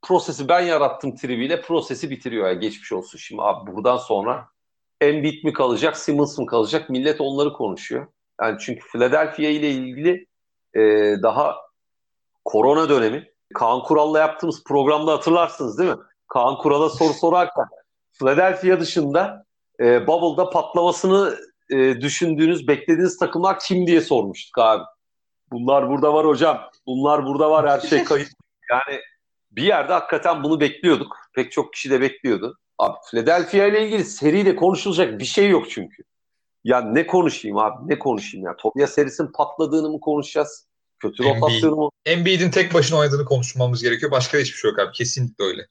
[0.02, 2.48] Prosesi ben yarattım tribiyle prosesi bitiriyor.
[2.48, 4.48] Yani geçmiş olsun şimdi abi buradan sonra
[5.00, 6.90] Embiid mi kalacak, Simmons mı kalacak?
[6.90, 8.06] Millet onları konuşuyor.
[8.40, 10.26] Yani çünkü Philadelphia ile ilgili
[10.74, 10.80] e,
[11.22, 11.56] daha
[12.44, 15.98] korona dönemi Kaan Kural'la yaptığımız programda hatırlarsınız değil mi?
[16.28, 17.66] Kaan Kural'a soru sorarken
[18.12, 19.44] Philadelphia dışında
[19.80, 21.36] e, Bubble'da patlamasını
[21.70, 24.84] e, düşündüğünüz, beklediğiniz takımlar kim diye sormuştuk abi.
[25.52, 26.60] Bunlar burada var hocam.
[26.86, 28.28] Bunlar burada var her şey kayıt.
[28.70, 29.00] Yani
[29.50, 31.16] bir yerde hakikaten bunu bekliyorduk.
[31.34, 32.58] Pek çok kişi de bekliyordu.
[32.78, 36.02] Abi Philadelphia ile ilgili seriyle konuşulacak bir şey yok çünkü.
[36.64, 38.56] Ya ne konuşayım abi ne konuşayım ya.
[38.56, 40.68] Tobias Harris'in patladığını mı konuşacağız?
[41.02, 41.90] Kötü rotasyonu mu?
[42.06, 44.12] Embiid'in tek başına oynadığını konuşmamız gerekiyor.
[44.12, 44.92] Başka hiçbir şey yok abi.
[44.92, 45.66] Kesinlikle öyle.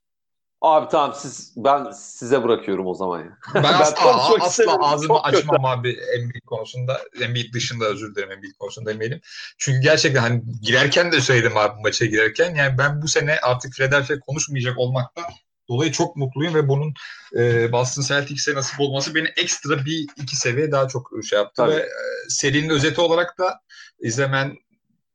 [0.61, 3.37] Abi tamam siz ben size bırakıyorum o zaman ya.
[3.55, 5.67] Ben, ben asla, asla ağzımı açmam kötü.
[5.67, 7.01] abi Embiid konusunda.
[7.21, 9.21] Embiid dışında özür dilerim Embiid konusunda demeyelim.
[9.57, 12.55] Çünkü gerçekten hani girerken de söyledim abi maça girerken.
[12.55, 15.21] Yani ben bu sene artık Philadelphia konuşmayacak olmakta
[15.69, 16.93] dolayı çok mutluyum ve bunun
[17.37, 21.71] e, Boston Celtics'e nasip olması beni ekstra bir iki seviye daha çok şey yaptı Tabii.
[21.71, 21.89] ve e,
[22.29, 23.59] serinin özeti olarak da
[23.99, 24.57] izlemen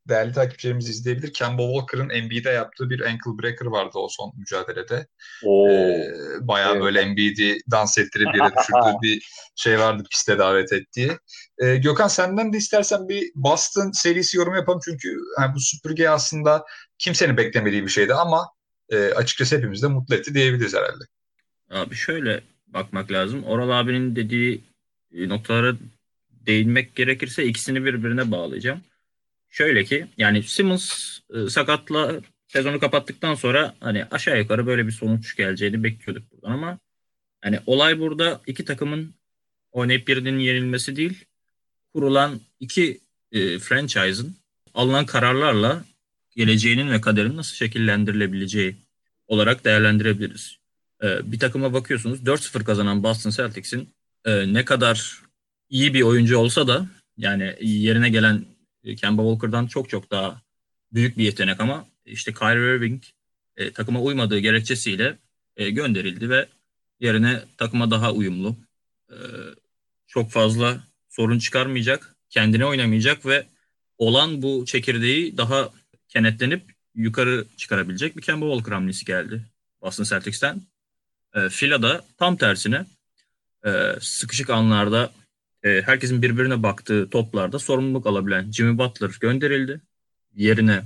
[0.08, 1.32] değerli takipçilerimiz izleyebilir.
[1.32, 5.06] Kemba Walker'ın NBA'de yaptığı bir ankle breaker vardı o son mücadelede.
[5.44, 5.68] Oo.
[5.68, 6.82] Ee, bayağı evet.
[6.82, 11.12] böyle NBA'de dans ettirip yere düşürdüğü bir şey vardı piste davet ettiği.
[11.58, 16.64] Ee, Gökhan senden de istersen bir Boston serisi yorum yapalım çünkü yani bu süpürge aslında
[16.98, 18.46] kimsenin beklemediği bir şeydi ama
[18.90, 21.04] e, açıkçası hepimiz de mutlu etti diyebiliriz herhalde.
[21.70, 23.44] Abi şöyle bakmak lazım.
[23.44, 24.64] Oral abinin dediği
[25.14, 25.76] e, noktalara
[26.30, 28.80] değinmek gerekirse ikisini birbirine bağlayacağım.
[29.56, 35.36] Şöyle ki yani Simmons e, sakatla sezonu kapattıktan sonra hani aşağı yukarı böyle bir sonuç
[35.36, 36.78] geleceğini bekliyorduk buradan ama
[37.40, 39.14] hani olay burada iki takımın
[39.72, 41.24] oynayıp birinin yenilmesi değil
[41.94, 43.00] kurulan iki
[43.32, 44.36] e, franchise'ın
[44.74, 45.84] alınan kararlarla
[46.36, 48.76] geleceğinin ve kaderinin nasıl şekillendirilebileceği
[49.26, 50.56] olarak değerlendirebiliriz.
[51.02, 53.88] E, bir takıma bakıyorsunuz 4-0 kazanan Boston Celtics'in
[54.24, 55.20] e, ne kadar
[55.70, 56.86] iyi bir oyuncu olsa da
[57.16, 58.55] yani yerine gelen
[58.94, 60.42] Kemba Walker'dan çok çok daha
[60.92, 63.02] büyük bir yetenek ama işte Kyrie Irving
[63.56, 65.18] e, takıma uymadığı gerekçesiyle
[65.56, 66.48] e, gönderildi ve
[67.00, 68.56] yerine takıma daha uyumlu,
[69.10, 69.16] e,
[70.06, 73.46] çok fazla sorun çıkarmayacak, kendine oynamayacak ve
[73.98, 75.70] olan bu çekirdeği daha
[76.08, 76.62] kenetlenip
[76.94, 79.44] yukarı çıkarabilecek bir Kemba Walker hamlesi geldi
[79.82, 80.62] Boston Celtics'ten.
[81.34, 82.86] E, Fila'da tam tersine
[83.66, 83.70] e,
[84.00, 85.12] sıkışık anlarda
[85.66, 89.80] e, herkesin birbirine baktığı toplarda sorumluluk alabilen Jimmy Butler gönderildi.
[90.36, 90.82] Yerine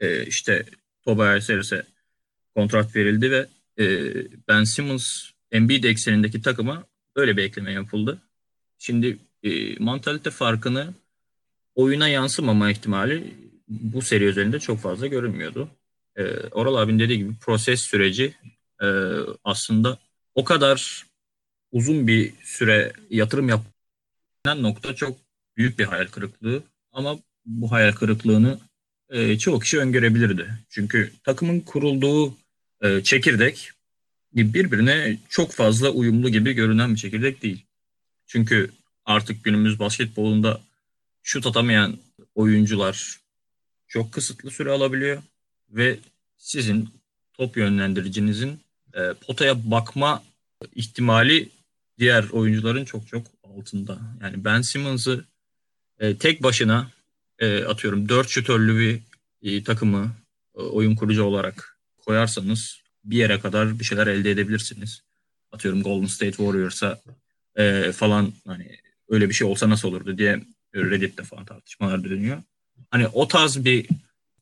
[0.00, 0.64] e, işte
[1.04, 1.82] Tobias Harris'e
[2.56, 3.46] kontrat verildi ve
[3.78, 4.14] e,
[4.48, 6.84] Ben Simmons Embiid eksenindeki takıma
[7.16, 8.18] böyle bir ekleme yapıldı.
[8.78, 10.94] Şimdi e, mantalite farkını
[11.74, 13.34] oyuna yansımama ihtimali
[13.68, 15.68] bu seri üzerinde çok fazla görünmüyordu.
[16.16, 18.34] E, Oral abinin dediği gibi proses süreci
[18.82, 18.86] e,
[19.44, 19.98] aslında
[20.34, 21.06] o kadar
[21.72, 23.71] uzun bir süre yatırım yap
[24.46, 25.18] nokta çok
[25.56, 26.62] büyük bir hayal kırıklığı
[26.92, 28.58] ama bu hayal kırıklığını
[29.10, 30.58] e, çoğu kişi öngörebilirdi.
[30.68, 32.36] Çünkü takımın kurulduğu
[32.80, 33.70] e, çekirdek
[34.34, 37.64] birbirine çok fazla uyumlu gibi görünen bir çekirdek değil.
[38.26, 38.70] Çünkü
[39.04, 40.60] artık günümüz basketbolunda
[41.22, 41.98] şut atamayan
[42.34, 43.20] oyuncular
[43.88, 45.22] çok kısıtlı süre alabiliyor
[45.70, 45.98] ve
[46.36, 46.88] sizin
[47.32, 48.60] top yönlendiricinizin
[48.94, 50.22] e, potaya bakma
[50.74, 51.48] ihtimali
[51.98, 53.98] diğer oyuncuların çok çok altında.
[54.22, 55.24] Yani Ben Simmons'ı
[55.98, 56.90] e, tek başına
[57.38, 59.00] e, atıyorum dört şütörlü bir
[59.42, 60.12] e, takımı
[60.56, 65.02] e, oyun kurucu olarak koyarsanız bir yere kadar bir şeyler elde edebilirsiniz.
[65.52, 67.00] Atıyorum Golden State Warriors'a
[67.56, 68.76] e, falan hani
[69.08, 70.42] öyle bir şey olsa nasıl olurdu diye
[70.74, 72.42] Reddit'te falan tartışmalar dönüyor.
[72.90, 73.88] Hani o tarz bir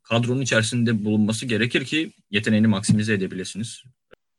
[0.02, 3.82] kadronun içerisinde bulunması gerekir ki yeteneğini maksimize edebilirsiniz.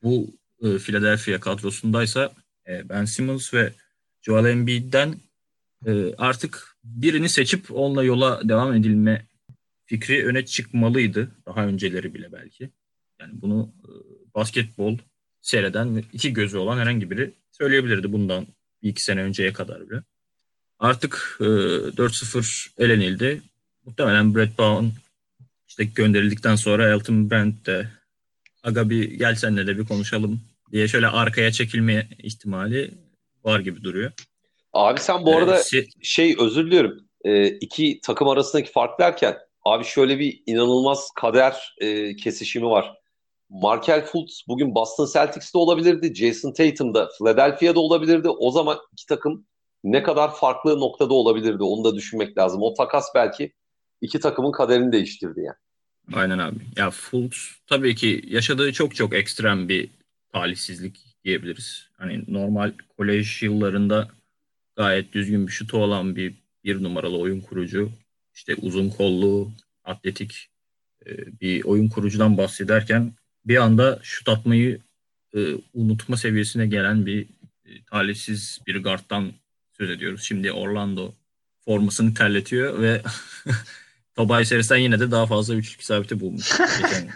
[0.03, 2.31] Bu e, Philadelphia kadrosundaysa
[2.67, 3.73] e, Ben Simmons ve
[4.21, 5.15] Joel Embiid'den
[5.85, 9.25] e, artık birini seçip onunla yola devam edilme
[9.85, 11.31] fikri öne çıkmalıydı.
[11.45, 12.69] Daha önceleri bile belki.
[13.19, 13.89] Yani bunu e,
[14.35, 14.97] basketbol
[15.41, 18.47] seyreden iki gözü olan herhangi biri söyleyebilirdi bundan
[18.83, 20.03] bir iki sene önceye kadar bile.
[20.79, 23.41] Artık e, 4-0 elenildi.
[23.85, 24.85] Muhtemelen Brett Brown
[25.67, 27.89] işte gönderildikten sonra Elton Brand de
[28.63, 30.41] aga bir gel senle de bir konuşalım
[30.71, 32.91] diye şöyle arkaya çekilme ihtimali
[33.45, 34.11] var gibi duruyor.
[34.73, 36.99] Abi sen bu arada ee, şey özür diliyorum.
[37.23, 42.97] Ee, iki takım arasındaki fark derken abi şöyle bir inanılmaz kader e, kesişimi var.
[43.49, 46.15] Markel Fultz bugün Boston Celtics'te olabilirdi.
[46.15, 48.29] Jason Tatum da Philadelphia'da olabilirdi.
[48.29, 49.45] O zaman iki takım
[49.83, 52.61] ne kadar farklı noktada olabilirdi onu da düşünmek lazım.
[52.61, 53.53] O takas belki
[54.01, 55.57] iki takımın kaderini değiştirdi yani.
[56.13, 56.57] Aynen abi.
[56.77, 59.89] Ya Fultz tabii ki yaşadığı çok çok ekstrem bir
[60.33, 61.89] talihsizlik diyebiliriz.
[61.97, 64.07] Hani normal kolej yıllarında
[64.75, 67.91] gayet düzgün bir şutu olan bir bir numaralı oyun kurucu.
[68.33, 69.51] İşte uzun kollu,
[69.83, 70.49] atletik
[71.05, 73.13] e, bir oyun kurucudan bahsederken
[73.45, 74.79] bir anda şut atmayı
[75.35, 75.39] e,
[75.73, 77.21] unutma seviyesine gelen bir
[77.65, 79.31] e, talihsiz bir guardtan
[79.77, 80.23] söz ediyoruz.
[80.23, 81.13] Şimdi Orlando
[81.65, 83.01] formasını terletiyor ve
[84.15, 86.51] Tobias serisinden yine de daha fazla üçlük isabeti bulmuş.
[86.81, 87.09] Geçen,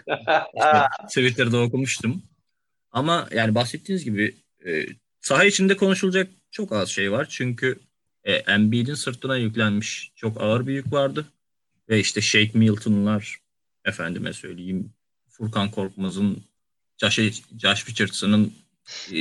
[0.58, 2.24] işte Twitter'da okumuştum.
[2.96, 4.36] Ama yani bahsettiğiniz gibi
[4.66, 4.86] e,
[5.22, 7.28] saha içinde konuşulacak çok az şey var.
[7.30, 7.80] Çünkü
[8.24, 11.26] e, Embiid'in sırtına yüklenmiş çok ağır bir yük vardı.
[11.90, 13.38] Ve işte Shake Milton'lar
[13.86, 14.94] efendime söyleyeyim
[15.30, 16.44] Furkan Korkmaz'ın
[16.98, 17.20] Josh,
[17.62, 18.54] Josh Richardson'ın
[19.14, 19.18] e,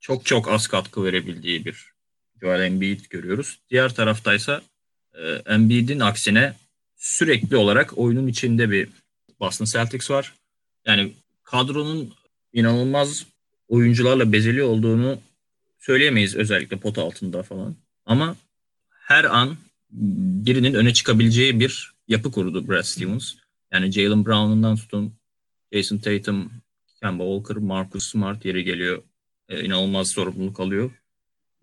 [0.00, 1.92] çok çok az katkı verebildiği bir
[2.40, 3.58] Joel Embiid görüyoruz.
[3.70, 4.62] Diğer taraftaysa
[5.14, 6.54] e, Embiid'in aksine
[6.96, 8.88] sürekli olarak oyunun içinde bir
[9.40, 10.32] Boston Celtics var.
[10.86, 11.12] Yani
[11.42, 12.14] kadronun
[12.54, 13.26] inanılmaz
[13.68, 15.18] oyuncularla bezeli olduğunu
[15.78, 17.76] söyleyemeyiz özellikle pot altında falan.
[18.06, 18.36] Ama
[18.90, 19.56] her an
[20.46, 23.34] birinin öne çıkabileceği bir yapı kurdu Brad Stevens.
[23.72, 25.14] Yani Jalen Brown'undan tutun
[25.72, 26.52] Jason Tatum,
[27.00, 29.02] Kemba Walker, Marcus Smart yeri geliyor.
[29.48, 30.90] E, inanılmaz sorumluluk alıyor.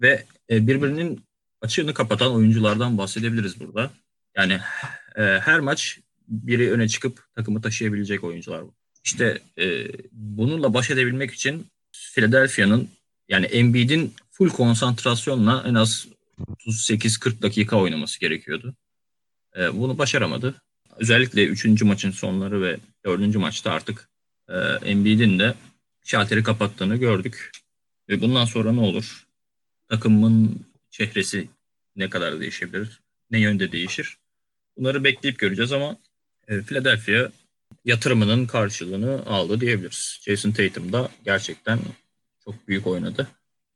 [0.02, 1.24] Ve e, birbirinin
[1.62, 3.92] açığını kapatan oyunculardan bahsedebiliriz burada.
[4.38, 4.54] Yani
[5.16, 8.64] e, her maç biri öne çıkıp takımı taşıyabilecek oyuncular.
[9.04, 12.90] İşte e, bununla baş edebilmek için Philadelphia'nın
[13.30, 16.08] yani Embiid'in full konsantrasyonla en az
[16.68, 18.76] 38-40 dakika oynaması gerekiyordu.
[19.58, 20.62] E, bunu başaramadı.
[20.98, 21.84] Özellikle 3.
[21.84, 23.36] maçın sonları ve 4.
[23.36, 24.10] maçta artık
[24.50, 25.56] e, Embiid'in de
[26.04, 27.52] şalteri kapattığını gördük.
[28.10, 29.26] Ve bundan sonra ne olur?
[29.90, 31.48] Takımın çehresi
[31.96, 33.00] ne kadar değişebilir?
[33.32, 34.18] Ne yönde değişir?
[34.78, 35.98] Bunları bekleyip göreceğiz ama
[36.48, 37.32] e, Philadelphia
[37.86, 40.20] yatırımının karşılığını aldı diyebiliriz.
[40.22, 41.80] Jason Tatum da gerçekten
[42.46, 43.28] çok büyük oynadı.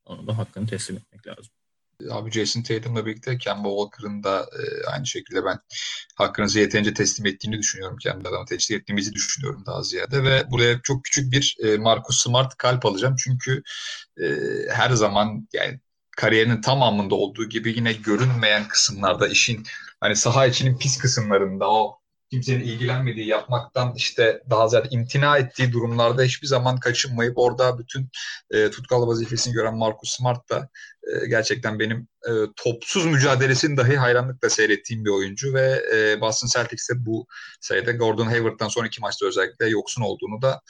[0.05, 1.51] Onu da hakkını teslim etmek lazım.
[2.11, 5.59] Abi Jason Tatum'la birlikte Kemba Walker'ın da e, aynı şekilde ben
[6.15, 7.97] hakkınızı yeterince teslim ettiğini düşünüyorum.
[7.97, 12.57] Kendi adamı teslim ettiğimizi düşünüyorum daha ziyade ve buraya çok küçük bir e, Marcus Smart
[12.57, 13.15] kalp alacağım.
[13.19, 13.63] Çünkü
[14.21, 14.25] e,
[14.69, 15.79] her zaman yani
[16.17, 19.63] kariyerinin tamamında olduğu gibi yine görünmeyen kısımlarda işin
[19.99, 21.99] hani saha içinin pis kısımlarında o
[22.35, 28.09] kimsenin ilgilenmediği yapmaktan işte daha ziyade imtina ettiği durumlarda hiçbir zaman kaçınmayıp orada bütün
[28.51, 30.69] e, tutkal vazifesini gören Marcus Smart da
[31.03, 37.05] e, gerçekten benim e, topsuz mücadelesini dahi hayranlıkla seyrettiğim bir oyuncu ve e, Boston Celtics'te
[37.05, 37.27] bu
[37.61, 40.61] sayede Gordon Hayward'dan sonraki maçta özellikle yoksun olduğunu da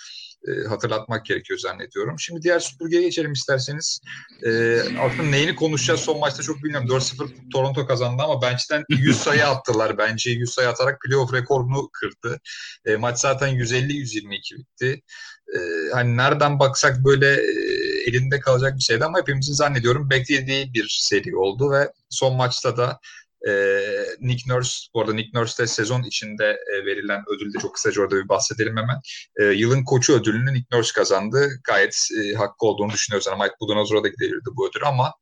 [0.48, 2.20] e, hatırlatmak gerekiyor zannediyorum.
[2.20, 4.00] Şimdi diğer süpürgeye geçelim isterseniz.
[4.44, 6.88] E, aslında neyini konuşacağız son maçta çok bilmiyorum.
[6.88, 9.98] 4-0 Toronto kazandı ama bench'ten 100 sayı attılar.
[9.98, 12.40] Bence 100 sayı atarak playoff rekorunu kırdı.
[12.86, 15.02] E, maç zaten 150-122 bitti.
[15.56, 15.60] E,
[15.94, 17.76] hani nereden baksak böyle e,
[18.08, 23.00] elinde kalacak bir şeydi ama hepimizin zannediyorum beklediği bir seri oldu ve son maçta da
[23.48, 23.82] e,
[24.20, 28.16] Nick Nurse, bu arada Nick Nurse de sezon içinde e, verilen ödülde çok kısaca orada
[28.16, 29.00] bir bahsedelim hemen.
[29.40, 31.50] E, yılın koçu ödülünü Nick Nurse kazandı.
[31.64, 33.28] Gayet e, hakkı olduğunu düşünüyoruz.
[33.28, 35.14] Yani Mike Budenholzer'a da gidebilirdi bu ödül ama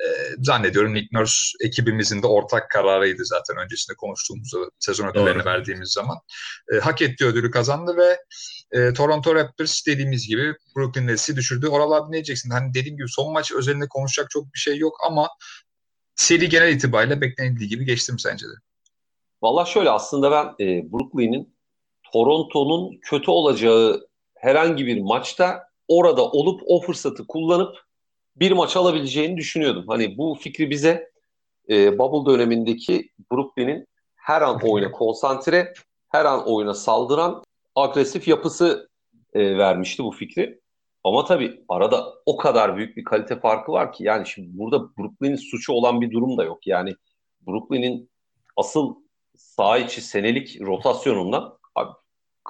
[0.00, 0.06] e,
[0.42, 5.44] zannediyorum Nick Nurse ekibimizin de ortak kararıydı zaten öncesinde konuştuğumuzda sezon ödüllerini Doğru.
[5.44, 6.16] verdiğimiz zaman.
[6.72, 8.18] E, hak ettiği ödülü kazandı ve
[8.72, 11.68] e, Toronto Raptors dediğimiz gibi Brooklyn Nets'i düşürdü.
[11.68, 12.50] Oralarda ne diyeceksin?
[12.50, 15.28] Hani dediğim gibi son maç özelinde konuşacak çok bir şey yok ama
[16.16, 18.52] seri genel itibariyle beklenildiği gibi geçti mi sence de?
[19.42, 21.56] Valla şöyle aslında ben e, Brooklyn'in
[22.12, 27.76] Toronto'nun kötü olacağı herhangi bir maçta orada olup o fırsatı kullanıp
[28.36, 29.84] bir maç alabileceğini düşünüyordum.
[29.88, 31.10] Hani bu fikri bize
[31.70, 33.86] e, Bubble dönemindeki Brooklyn'in
[34.16, 35.72] her an oyuna konsantre,
[36.08, 37.44] her an oyuna saldıran
[37.74, 38.88] agresif yapısı
[39.34, 40.60] e, vermişti bu fikri.
[41.06, 45.36] Ama tabii arada o kadar büyük bir kalite farkı var ki yani şimdi burada Brooklyn'in
[45.36, 46.66] suçu olan bir durum da yok.
[46.66, 46.94] Yani
[47.46, 48.10] Brooklyn'in
[48.56, 48.94] asıl
[49.36, 51.90] saha içi senelik rotasyonundan abi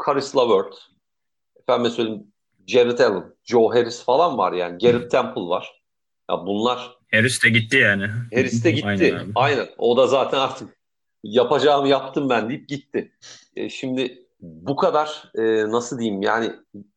[0.06, 0.74] Caris LeVert,
[1.60, 2.32] efendim söyleyeyim
[2.66, 4.78] Jared Allen, Joe Harris falan var yani.
[4.78, 5.82] Garrett Temple var.
[6.30, 8.06] Ya bunlar Harris de gitti yani.
[8.34, 8.86] Harris de gitti.
[8.86, 9.68] Aynen, Aynen.
[9.78, 10.76] O da zaten artık
[11.22, 13.12] yapacağımı yaptım ben deyip gitti.
[13.56, 16.52] E, şimdi bu kadar e, nasıl diyeyim yani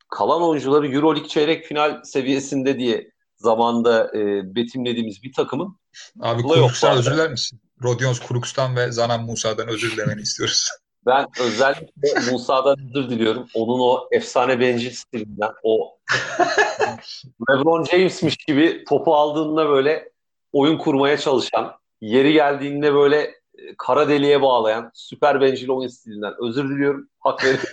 [0.09, 5.77] kalan oyuncuları Euroleague çeyrek final seviyesinde diye zamanda e, betimlediğimiz bir takımın
[6.21, 7.61] Abi Kuruks'tan özür diler misin?
[7.83, 10.69] Rodions Kuruks'tan ve Zanan Musa'dan özür dilemeni istiyoruz.
[11.05, 13.47] Ben özellikle Musa'dan özür diliyorum.
[13.53, 15.97] Onun o efsane bencil stilinden, o
[17.49, 20.11] LeBron James'miş gibi topu aldığında böyle
[20.53, 26.69] oyun kurmaya çalışan, yeri geldiğinde böyle e, kara deliğe bağlayan süper bencil oyun stilinden özür
[26.69, 27.09] diliyorum.
[27.19, 27.67] Hak veriyorum.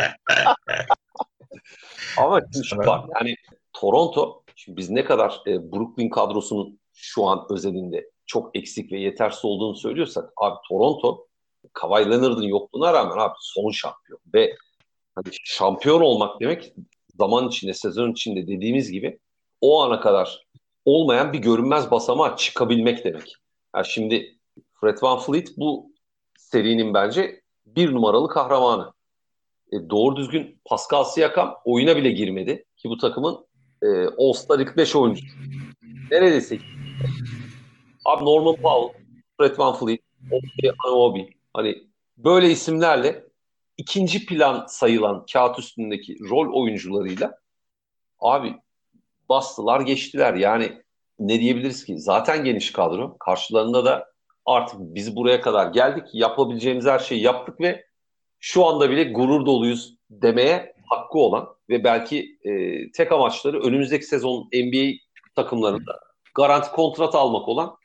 [2.17, 3.35] Ama şimdi var yani
[3.73, 9.45] Toronto şimdi biz ne kadar e, Brooklyn kadrosunun şu an özelinde çok eksik ve yetersiz
[9.45, 11.27] olduğunu söylüyorsak abi Toronto
[11.73, 14.55] Kawhi Leonard'ın yokluğuna rağmen abi son şampiyon ve
[15.15, 16.73] hani şampiyon olmak demek
[17.17, 19.19] zaman içinde sezon içinde dediğimiz gibi
[19.61, 20.47] o ana kadar
[20.85, 23.35] olmayan bir görünmez basamağa çıkabilmek demek.
[23.75, 24.37] Yani şimdi
[24.73, 25.91] Fred Van Fleet bu
[26.37, 28.93] serinin bence bir numaralı kahramanı.
[29.72, 32.65] E, doğru düzgün Pascal Siakam oyuna bile girmedi.
[32.78, 33.45] Ki bu takımın
[33.82, 35.26] e, All-Star ilk 5 oyuncu.
[36.11, 36.57] Neredeyse.
[38.05, 39.01] Abi Norman Powell,
[39.38, 40.01] Fred Van Fleet,
[40.93, 41.30] Obi.
[41.53, 43.26] Hani böyle isimlerle
[43.78, 47.38] ikinci plan sayılan kağıt üstündeki rol oyuncularıyla
[48.19, 48.55] abi
[49.30, 50.34] bastılar geçtiler.
[50.34, 50.82] Yani
[51.19, 51.99] ne diyebiliriz ki?
[51.99, 53.17] Zaten geniş kadro.
[53.17, 54.11] Karşılarında da
[54.45, 56.03] artık biz buraya kadar geldik.
[56.13, 57.86] Yapabileceğimiz her şeyi yaptık ve
[58.41, 62.51] şu anda bile gurur doluyuz demeye hakkı olan ve belki e,
[62.91, 64.97] tek amaçları önümüzdeki sezon NBA
[65.35, 65.99] takımlarında
[66.35, 67.75] garanti kontrat almak olan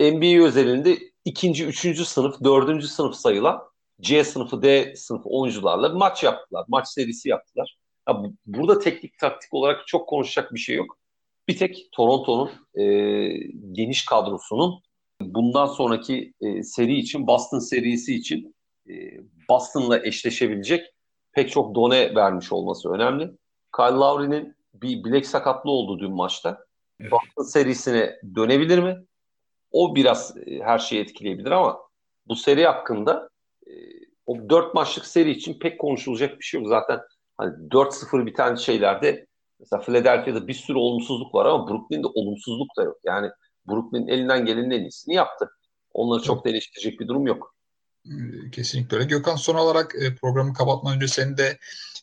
[0.00, 3.62] NBA özelinde ikinci, üçüncü sınıf, dördüncü sınıf sayılan
[4.00, 6.64] C sınıfı, D sınıfı oyuncularla maç yaptılar.
[6.68, 7.76] Maç serisi yaptılar.
[8.08, 10.98] Ya burada teknik taktik olarak çok konuşacak bir şey yok.
[11.48, 12.84] Bir tek Toronto'nun e,
[13.72, 14.82] geniş kadrosunun
[15.20, 18.54] bundan sonraki e, seri için, Boston serisi için
[19.48, 20.94] Boston'la eşleşebilecek
[21.32, 23.30] pek çok done vermiş olması önemli.
[23.76, 26.64] Kyle Lowry'nin bir bilek sakatlığı oldu dün maçta.
[27.00, 27.12] Evet.
[27.12, 29.04] Boston serisine dönebilir mi?
[29.70, 31.80] O biraz e, her şeyi etkileyebilir ama
[32.26, 33.28] bu seri hakkında
[33.66, 33.72] e,
[34.26, 36.68] o dört maçlık seri için pek konuşulacak bir şey yok.
[36.68, 37.00] Zaten
[37.38, 39.26] hani 4-0 biten şeylerde
[39.60, 42.96] mesela Philadelphia'da bir sürü olumsuzluk var ama Brooklyn'de olumsuzluk da yok.
[43.04, 43.30] Yani
[43.68, 45.50] Brooklyn elinden gelenin en iyisini yaptı.
[45.92, 47.54] Onları çok değiştirecek bir durum yok.
[48.52, 49.06] Kesinlikle öyle.
[49.06, 51.58] Gökhan son olarak e, programı kapatmadan önce senin de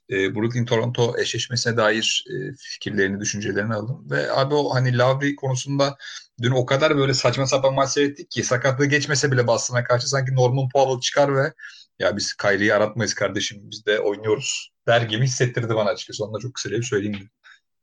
[0.10, 4.08] e, Brooklyn Toronto eşleşmesine dair e, fikirlerini, düşüncelerini aldım.
[4.12, 5.98] Ve abi o hani Lavri konusunda
[6.42, 10.36] dün o kadar böyle saçma sapan maç seyrettik ki sakatlığı geçmese bile Boston'a karşı sanki
[10.36, 11.54] Norman Powell çıkar ve
[12.00, 16.26] ya biz Kyrie'yi aratmayız kardeşim biz de oynuyoruz der gibi hissettirdi bana açıkçası.
[16.26, 17.30] Onu da çok kısa söyleyeyim de.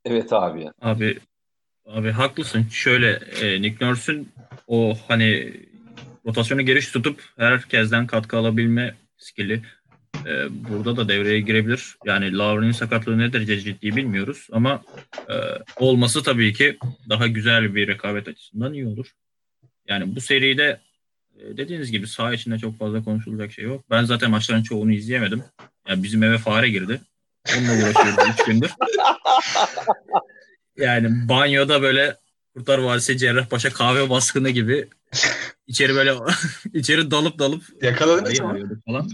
[0.04, 0.70] Evet abi.
[0.80, 1.18] Abi
[1.86, 2.66] abi haklısın.
[2.70, 4.32] Şöyle e, Nick Nurse'ün
[4.66, 5.60] o hani
[6.26, 9.62] rotasyonu geniş tutup herkesten katkı alabilme skili
[10.26, 11.96] e, burada da devreye girebilir.
[12.04, 14.82] Yani Lowry'nin sakatlığı ne derece ciddi bilmiyoruz ama
[15.28, 15.34] e,
[15.76, 19.06] olması tabii ki daha güzel bir rekabet açısından iyi olur.
[19.88, 20.80] Yani bu seride
[21.38, 23.84] e, dediğiniz gibi saha içinde çok fazla konuşulacak şey yok.
[23.90, 25.42] Ben zaten maçların çoğunu izleyemedim.
[25.88, 27.00] Yani bizim eve fare girdi.
[27.56, 28.70] Onunla uğraşıyoruz 3 gündür.
[30.76, 32.16] Yani banyoda böyle
[32.56, 34.88] Kurtar Vadisi Cerrahpaşa kahve baskını gibi
[35.66, 36.14] içeri böyle
[36.72, 38.80] içeri dalıp dalıp yakaladınız mı?
[38.86, 39.10] Falan.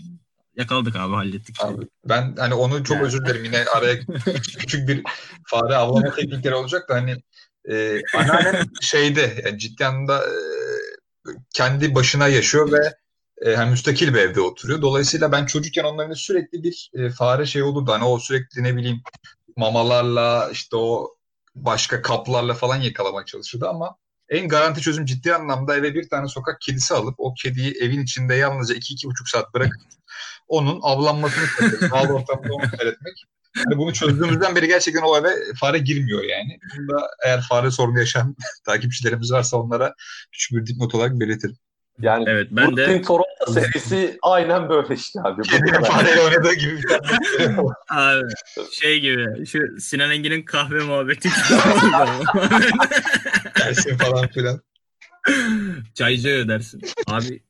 [0.56, 1.56] Yakaladık abi hallettik.
[1.60, 3.06] Abi, ben hani onu çok yani.
[3.06, 4.00] özür dilerim yine araya
[4.58, 5.02] küçük bir
[5.46, 7.16] fare avlama teknikleri olacak da hani
[7.70, 10.34] e, anneannem şeyde yani ciddi anlamda e,
[11.54, 12.94] kendi başına yaşıyor ve
[13.46, 14.82] e, hem müstakil bir evde oturuyor.
[14.82, 17.92] Dolayısıyla ben çocukken onların sürekli bir e, fare şey olurdu.
[17.92, 19.02] Hani o sürekli ne bileyim
[19.56, 21.16] mamalarla işte o
[21.54, 23.96] başka kaplarla falan yakalamaya çalışırdı ama
[24.28, 28.34] en garanti çözüm ciddi anlamda eve bir tane sokak kedisi alıp o kediyi evin içinde
[28.34, 29.80] yalnızca 2-2,5 saat bırakıp
[30.48, 31.44] onun avlanmasını
[31.90, 33.24] doğal ortamda onu seyretmek.
[33.56, 36.58] Yani bunu çözdüğümüzden beri gerçekten o eve fare girmiyor yani.
[36.76, 38.36] Bunu da eğer fare sorunu yaşayan
[38.66, 39.94] takipçilerimiz varsa onlara
[40.32, 41.56] küçük bir dipnot olarak belirtelim.
[42.02, 43.02] Yani evet, ben Brooklyn de...
[43.02, 45.42] Toronto serisi aynen böyle işte abi.
[45.48, 47.00] Kendine fareyle oynadığı gibi bir tane.
[47.88, 48.32] abi,
[48.72, 51.28] şey gibi şu Sinan Engin'in kahve muhabbeti
[53.58, 54.60] Dersin falan filan.
[55.94, 56.82] Çaycı ödersin.
[57.06, 57.40] Abi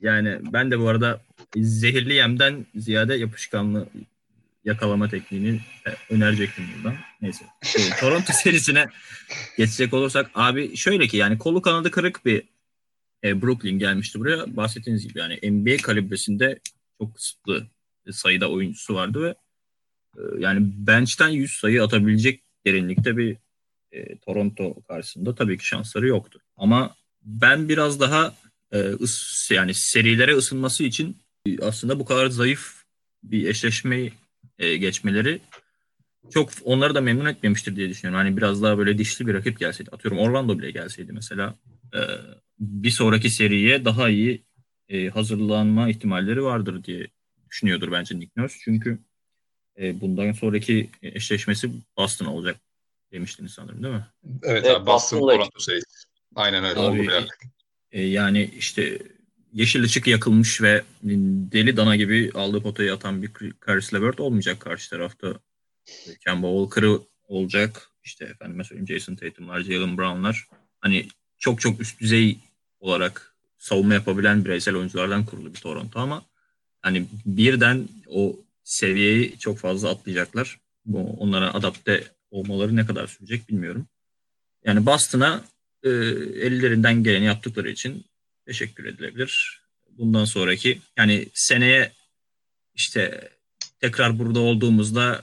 [0.00, 1.20] yani ben de bu arada
[1.56, 3.86] zehirli yemden ziyade yapışkanlı
[4.64, 5.60] yakalama tekniğini
[6.10, 6.96] önerecektim buradan.
[7.22, 7.44] Neyse.
[8.00, 8.86] Toronto serisine
[9.56, 12.51] geçecek olursak abi şöyle ki yani kolu kanadı kırık bir
[13.24, 14.56] e, Brooklyn gelmişti buraya.
[14.56, 16.60] Bahsettiğiniz gibi yani NBA kalibresinde
[16.98, 17.66] çok kısıtlı
[18.10, 19.34] sayıda oyuncusu vardı ve
[20.16, 23.36] e, yani bench'ten 100 sayı atabilecek derinlikte bir
[23.92, 26.40] e, Toronto karşısında tabii ki şansları yoktu.
[26.56, 28.34] Ama ben biraz daha
[28.72, 31.16] e, ıs, yani serilere ısınması için
[31.62, 32.82] aslında bu kadar zayıf
[33.22, 34.12] bir eşleşmeyi
[34.58, 35.40] e, geçmeleri
[36.30, 38.26] çok onları da memnun etmemiştir diye düşünüyorum.
[38.26, 39.90] Hani biraz daha böyle dişli bir rakip gelseydi.
[39.90, 41.54] Atıyorum Orlando bile gelseydi mesela.
[41.94, 42.00] E,
[42.58, 44.44] bir sonraki seriye daha iyi
[44.88, 47.06] e, hazırlanma ihtimalleri vardır diye
[47.50, 48.58] düşünüyordur bence Nick Nurse.
[48.64, 48.98] Çünkü
[49.78, 52.56] e, bundan sonraki eşleşmesi Boston olacak
[53.12, 54.06] demiştiniz sanırım değil mi?
[54.42, 56.06] Evet, evet abi Boston Toronto serisi.
[56.34, 57.26] Aynen öyle abi, oldu
[57.92, 58.98] e, yani işte
[59.52, 60.82] yeşil ışık yakılmış ve
[61.52, 63.30] deli dana gibi aldığı potayı atan bir
[63.66, 65.34] Caris LeVert olmayacak karşı tarafta.
[66.24, 67.88] Kemba Walker'ı olacak.
[68.04, 70.48] İşte efendim söyleyeyim Jason Tatum'lar, Jalen Brown'lar.
[70.80, 71.08] Hani
[71.42, 72.38] çok çok üst düzey
[72.80, 76.22] olarak savunma yapabilen bireysel oyunculardan kurulu bir Toronto ama
[76.82, 80.58] hani birden o seviyeyi çok fazla atlayacaklar.
[80.84, 83.86] Bu onlara adapte olmaları ne kadar sürecek bilmiyorum.
[84.64, 85.44] Yani Boston'a
[85.82, 85.88] e,
[86.46, 88.04] ellerinden geleni yaptıkları için
[88.46, 89.62] teşekkür edilebilir.
[89.90, 91.92] Bundan sonraki yani seneye
[92.74, 93.30] işte
[93.80, 95.22] tekrar burada olduğumuzda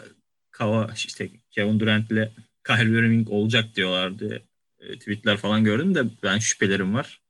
[0.51, 2.31] Kava işte Kevin Durant ile
[2.67, 4.48] Kyrie Irving olacak diyorlardı.
[4.79, 7.21] E, tweetler falan gördüm de ben şüphelerim var.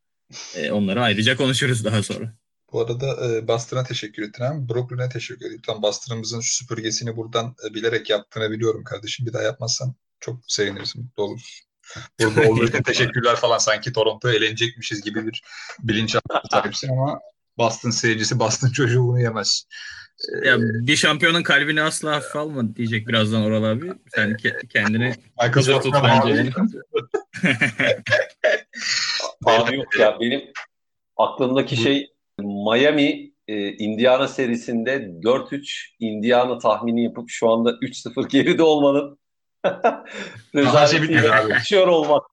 [0.56, 2.34] E, onları ayrıca konuşuruz daha sonra.
[2.74, 4.70] Bu arada e, Boston'a teşekkür ettim.
[4.70, 5.62] Brooklyn'e teşekkür ederim.
[5.66, 9.26] Tam Boston'ımızın şu süpürgesini buradan e, bilerek yaptığını biliyorum kardeşim.
[9.26, 11.62] Bir daha yapmazsan çok seviniriz, mutlu oluruz.
[12.20, 13.58] Burada olduğu için teşekkürler falan.
[13.58, 15.44] Sanki Toronto eğlenecekmişiz gibi bir
[15.80, 16.16] bilinç
[16.52, 17.20] sahipsin ama
[17.58, 19.64] Boston seyircisi, Boston çocuğu bunu yemez.
[20.44, 23.92] Ee, ya bir şampiyonun kalbini asla hafife alma diyecek birazdan Oral abi.
[24.16, 26.52] Sen ke- kendini hazır tut bence.
[29.46, 30.42] abi yok ya benim
[31.18, 32.08] aklımdaki şey
[32.40, 39.20] Miami e, Indiana serisinde 4-3 Indiana tahmini yapıp şu anda 3-0 geride olmanın
[40.56, 42.24] Rezaletiyle açıyor olmak.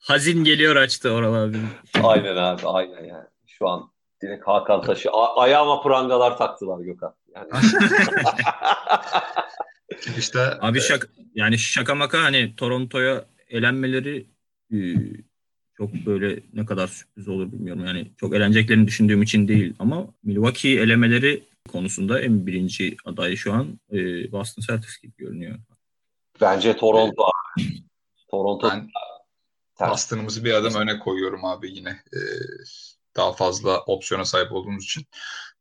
[0.00, 1.56] Hazin geliyor açtı Oral abi.
[2.02, 3.26] Aynen abi aynen yani.
[3.46, 3.92] Şu an
[4.22, 7.14] direkt Hakan Taşı a- ayağıma prangalar taktılar Gökhan.
[7.34, 7.48] Yani.
[10.18, 14.26] işte abi şaka yani şaka maka hani Toronto'ya elenmeleri
[14.72, 14.76] e,
[15.76, 17.84] çok böyle ne kadar sürpriz olur bilmiyorum.
[17.86, 23.80] Yani çok eleneceklerini düşündüğüm için değil ama Milwaukee elemeleri konusunda en birinci adayı şu an
[23.92, 23.96] e,
[24.32, 25.58] Boston Celtics gibi görünüyor.
[26.40, 27.64] Bence Toronto abi.
[28.30, 28.90] Toronto ben
[29.80, 31.90] Boston'ımızı bir adım öne koyuyorum abi yine.
[31.90, 32.18] Ee,
[33.16, 35.06] daha fazla opsiyona sahip olduğumuz için.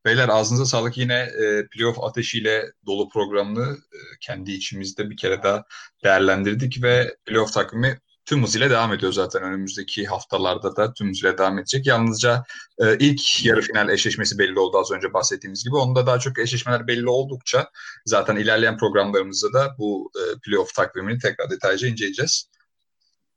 [0.07, 0.97] Beyler ağzınıza sağlık.
[0.97, 5.63] Yine e, playoff ateşiyle dolu programını e, kendi içimizde bir kere daha
[6.03, 9.43] değerlendirdik ve playoff takvimi tüm hızıyla devam ediyor zaten.
[9.43, 11.87] Önümüzdeki haftalarda da tüm hızıyla devam edecek.
[11.87, 12.43] Yalnızca
[12.79, 15.75] e, ilk yarı final eşleşmesi belli oldu az önce bahsettiğimiz gibi.
[15.75, 17.69] Onda daha çok eşleşmeler belli oldukça
[18.05, 22.49] zaten ilerleyen programlarımızda da bu e, playoff takvimini tekrar detaylıca inceleyeceğiz.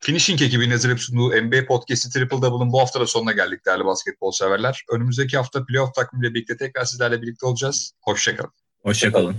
[0.01, 4.31] Finishing ekibinin hazırlayıp sunduğu NBA Podcast'i Triple Double'ın bu hafta da sonuna geldik değerli basketbol
[4.31, 4.85] severler.
[4.93, 7.93] Önümüzdeki hafta playoff takvimiyle birlikte tekrar sizlerle birlikte olacağız.
[8.01, 8.53] Hoşçakalın.
[8.83, 9.37] Hoşçakalın.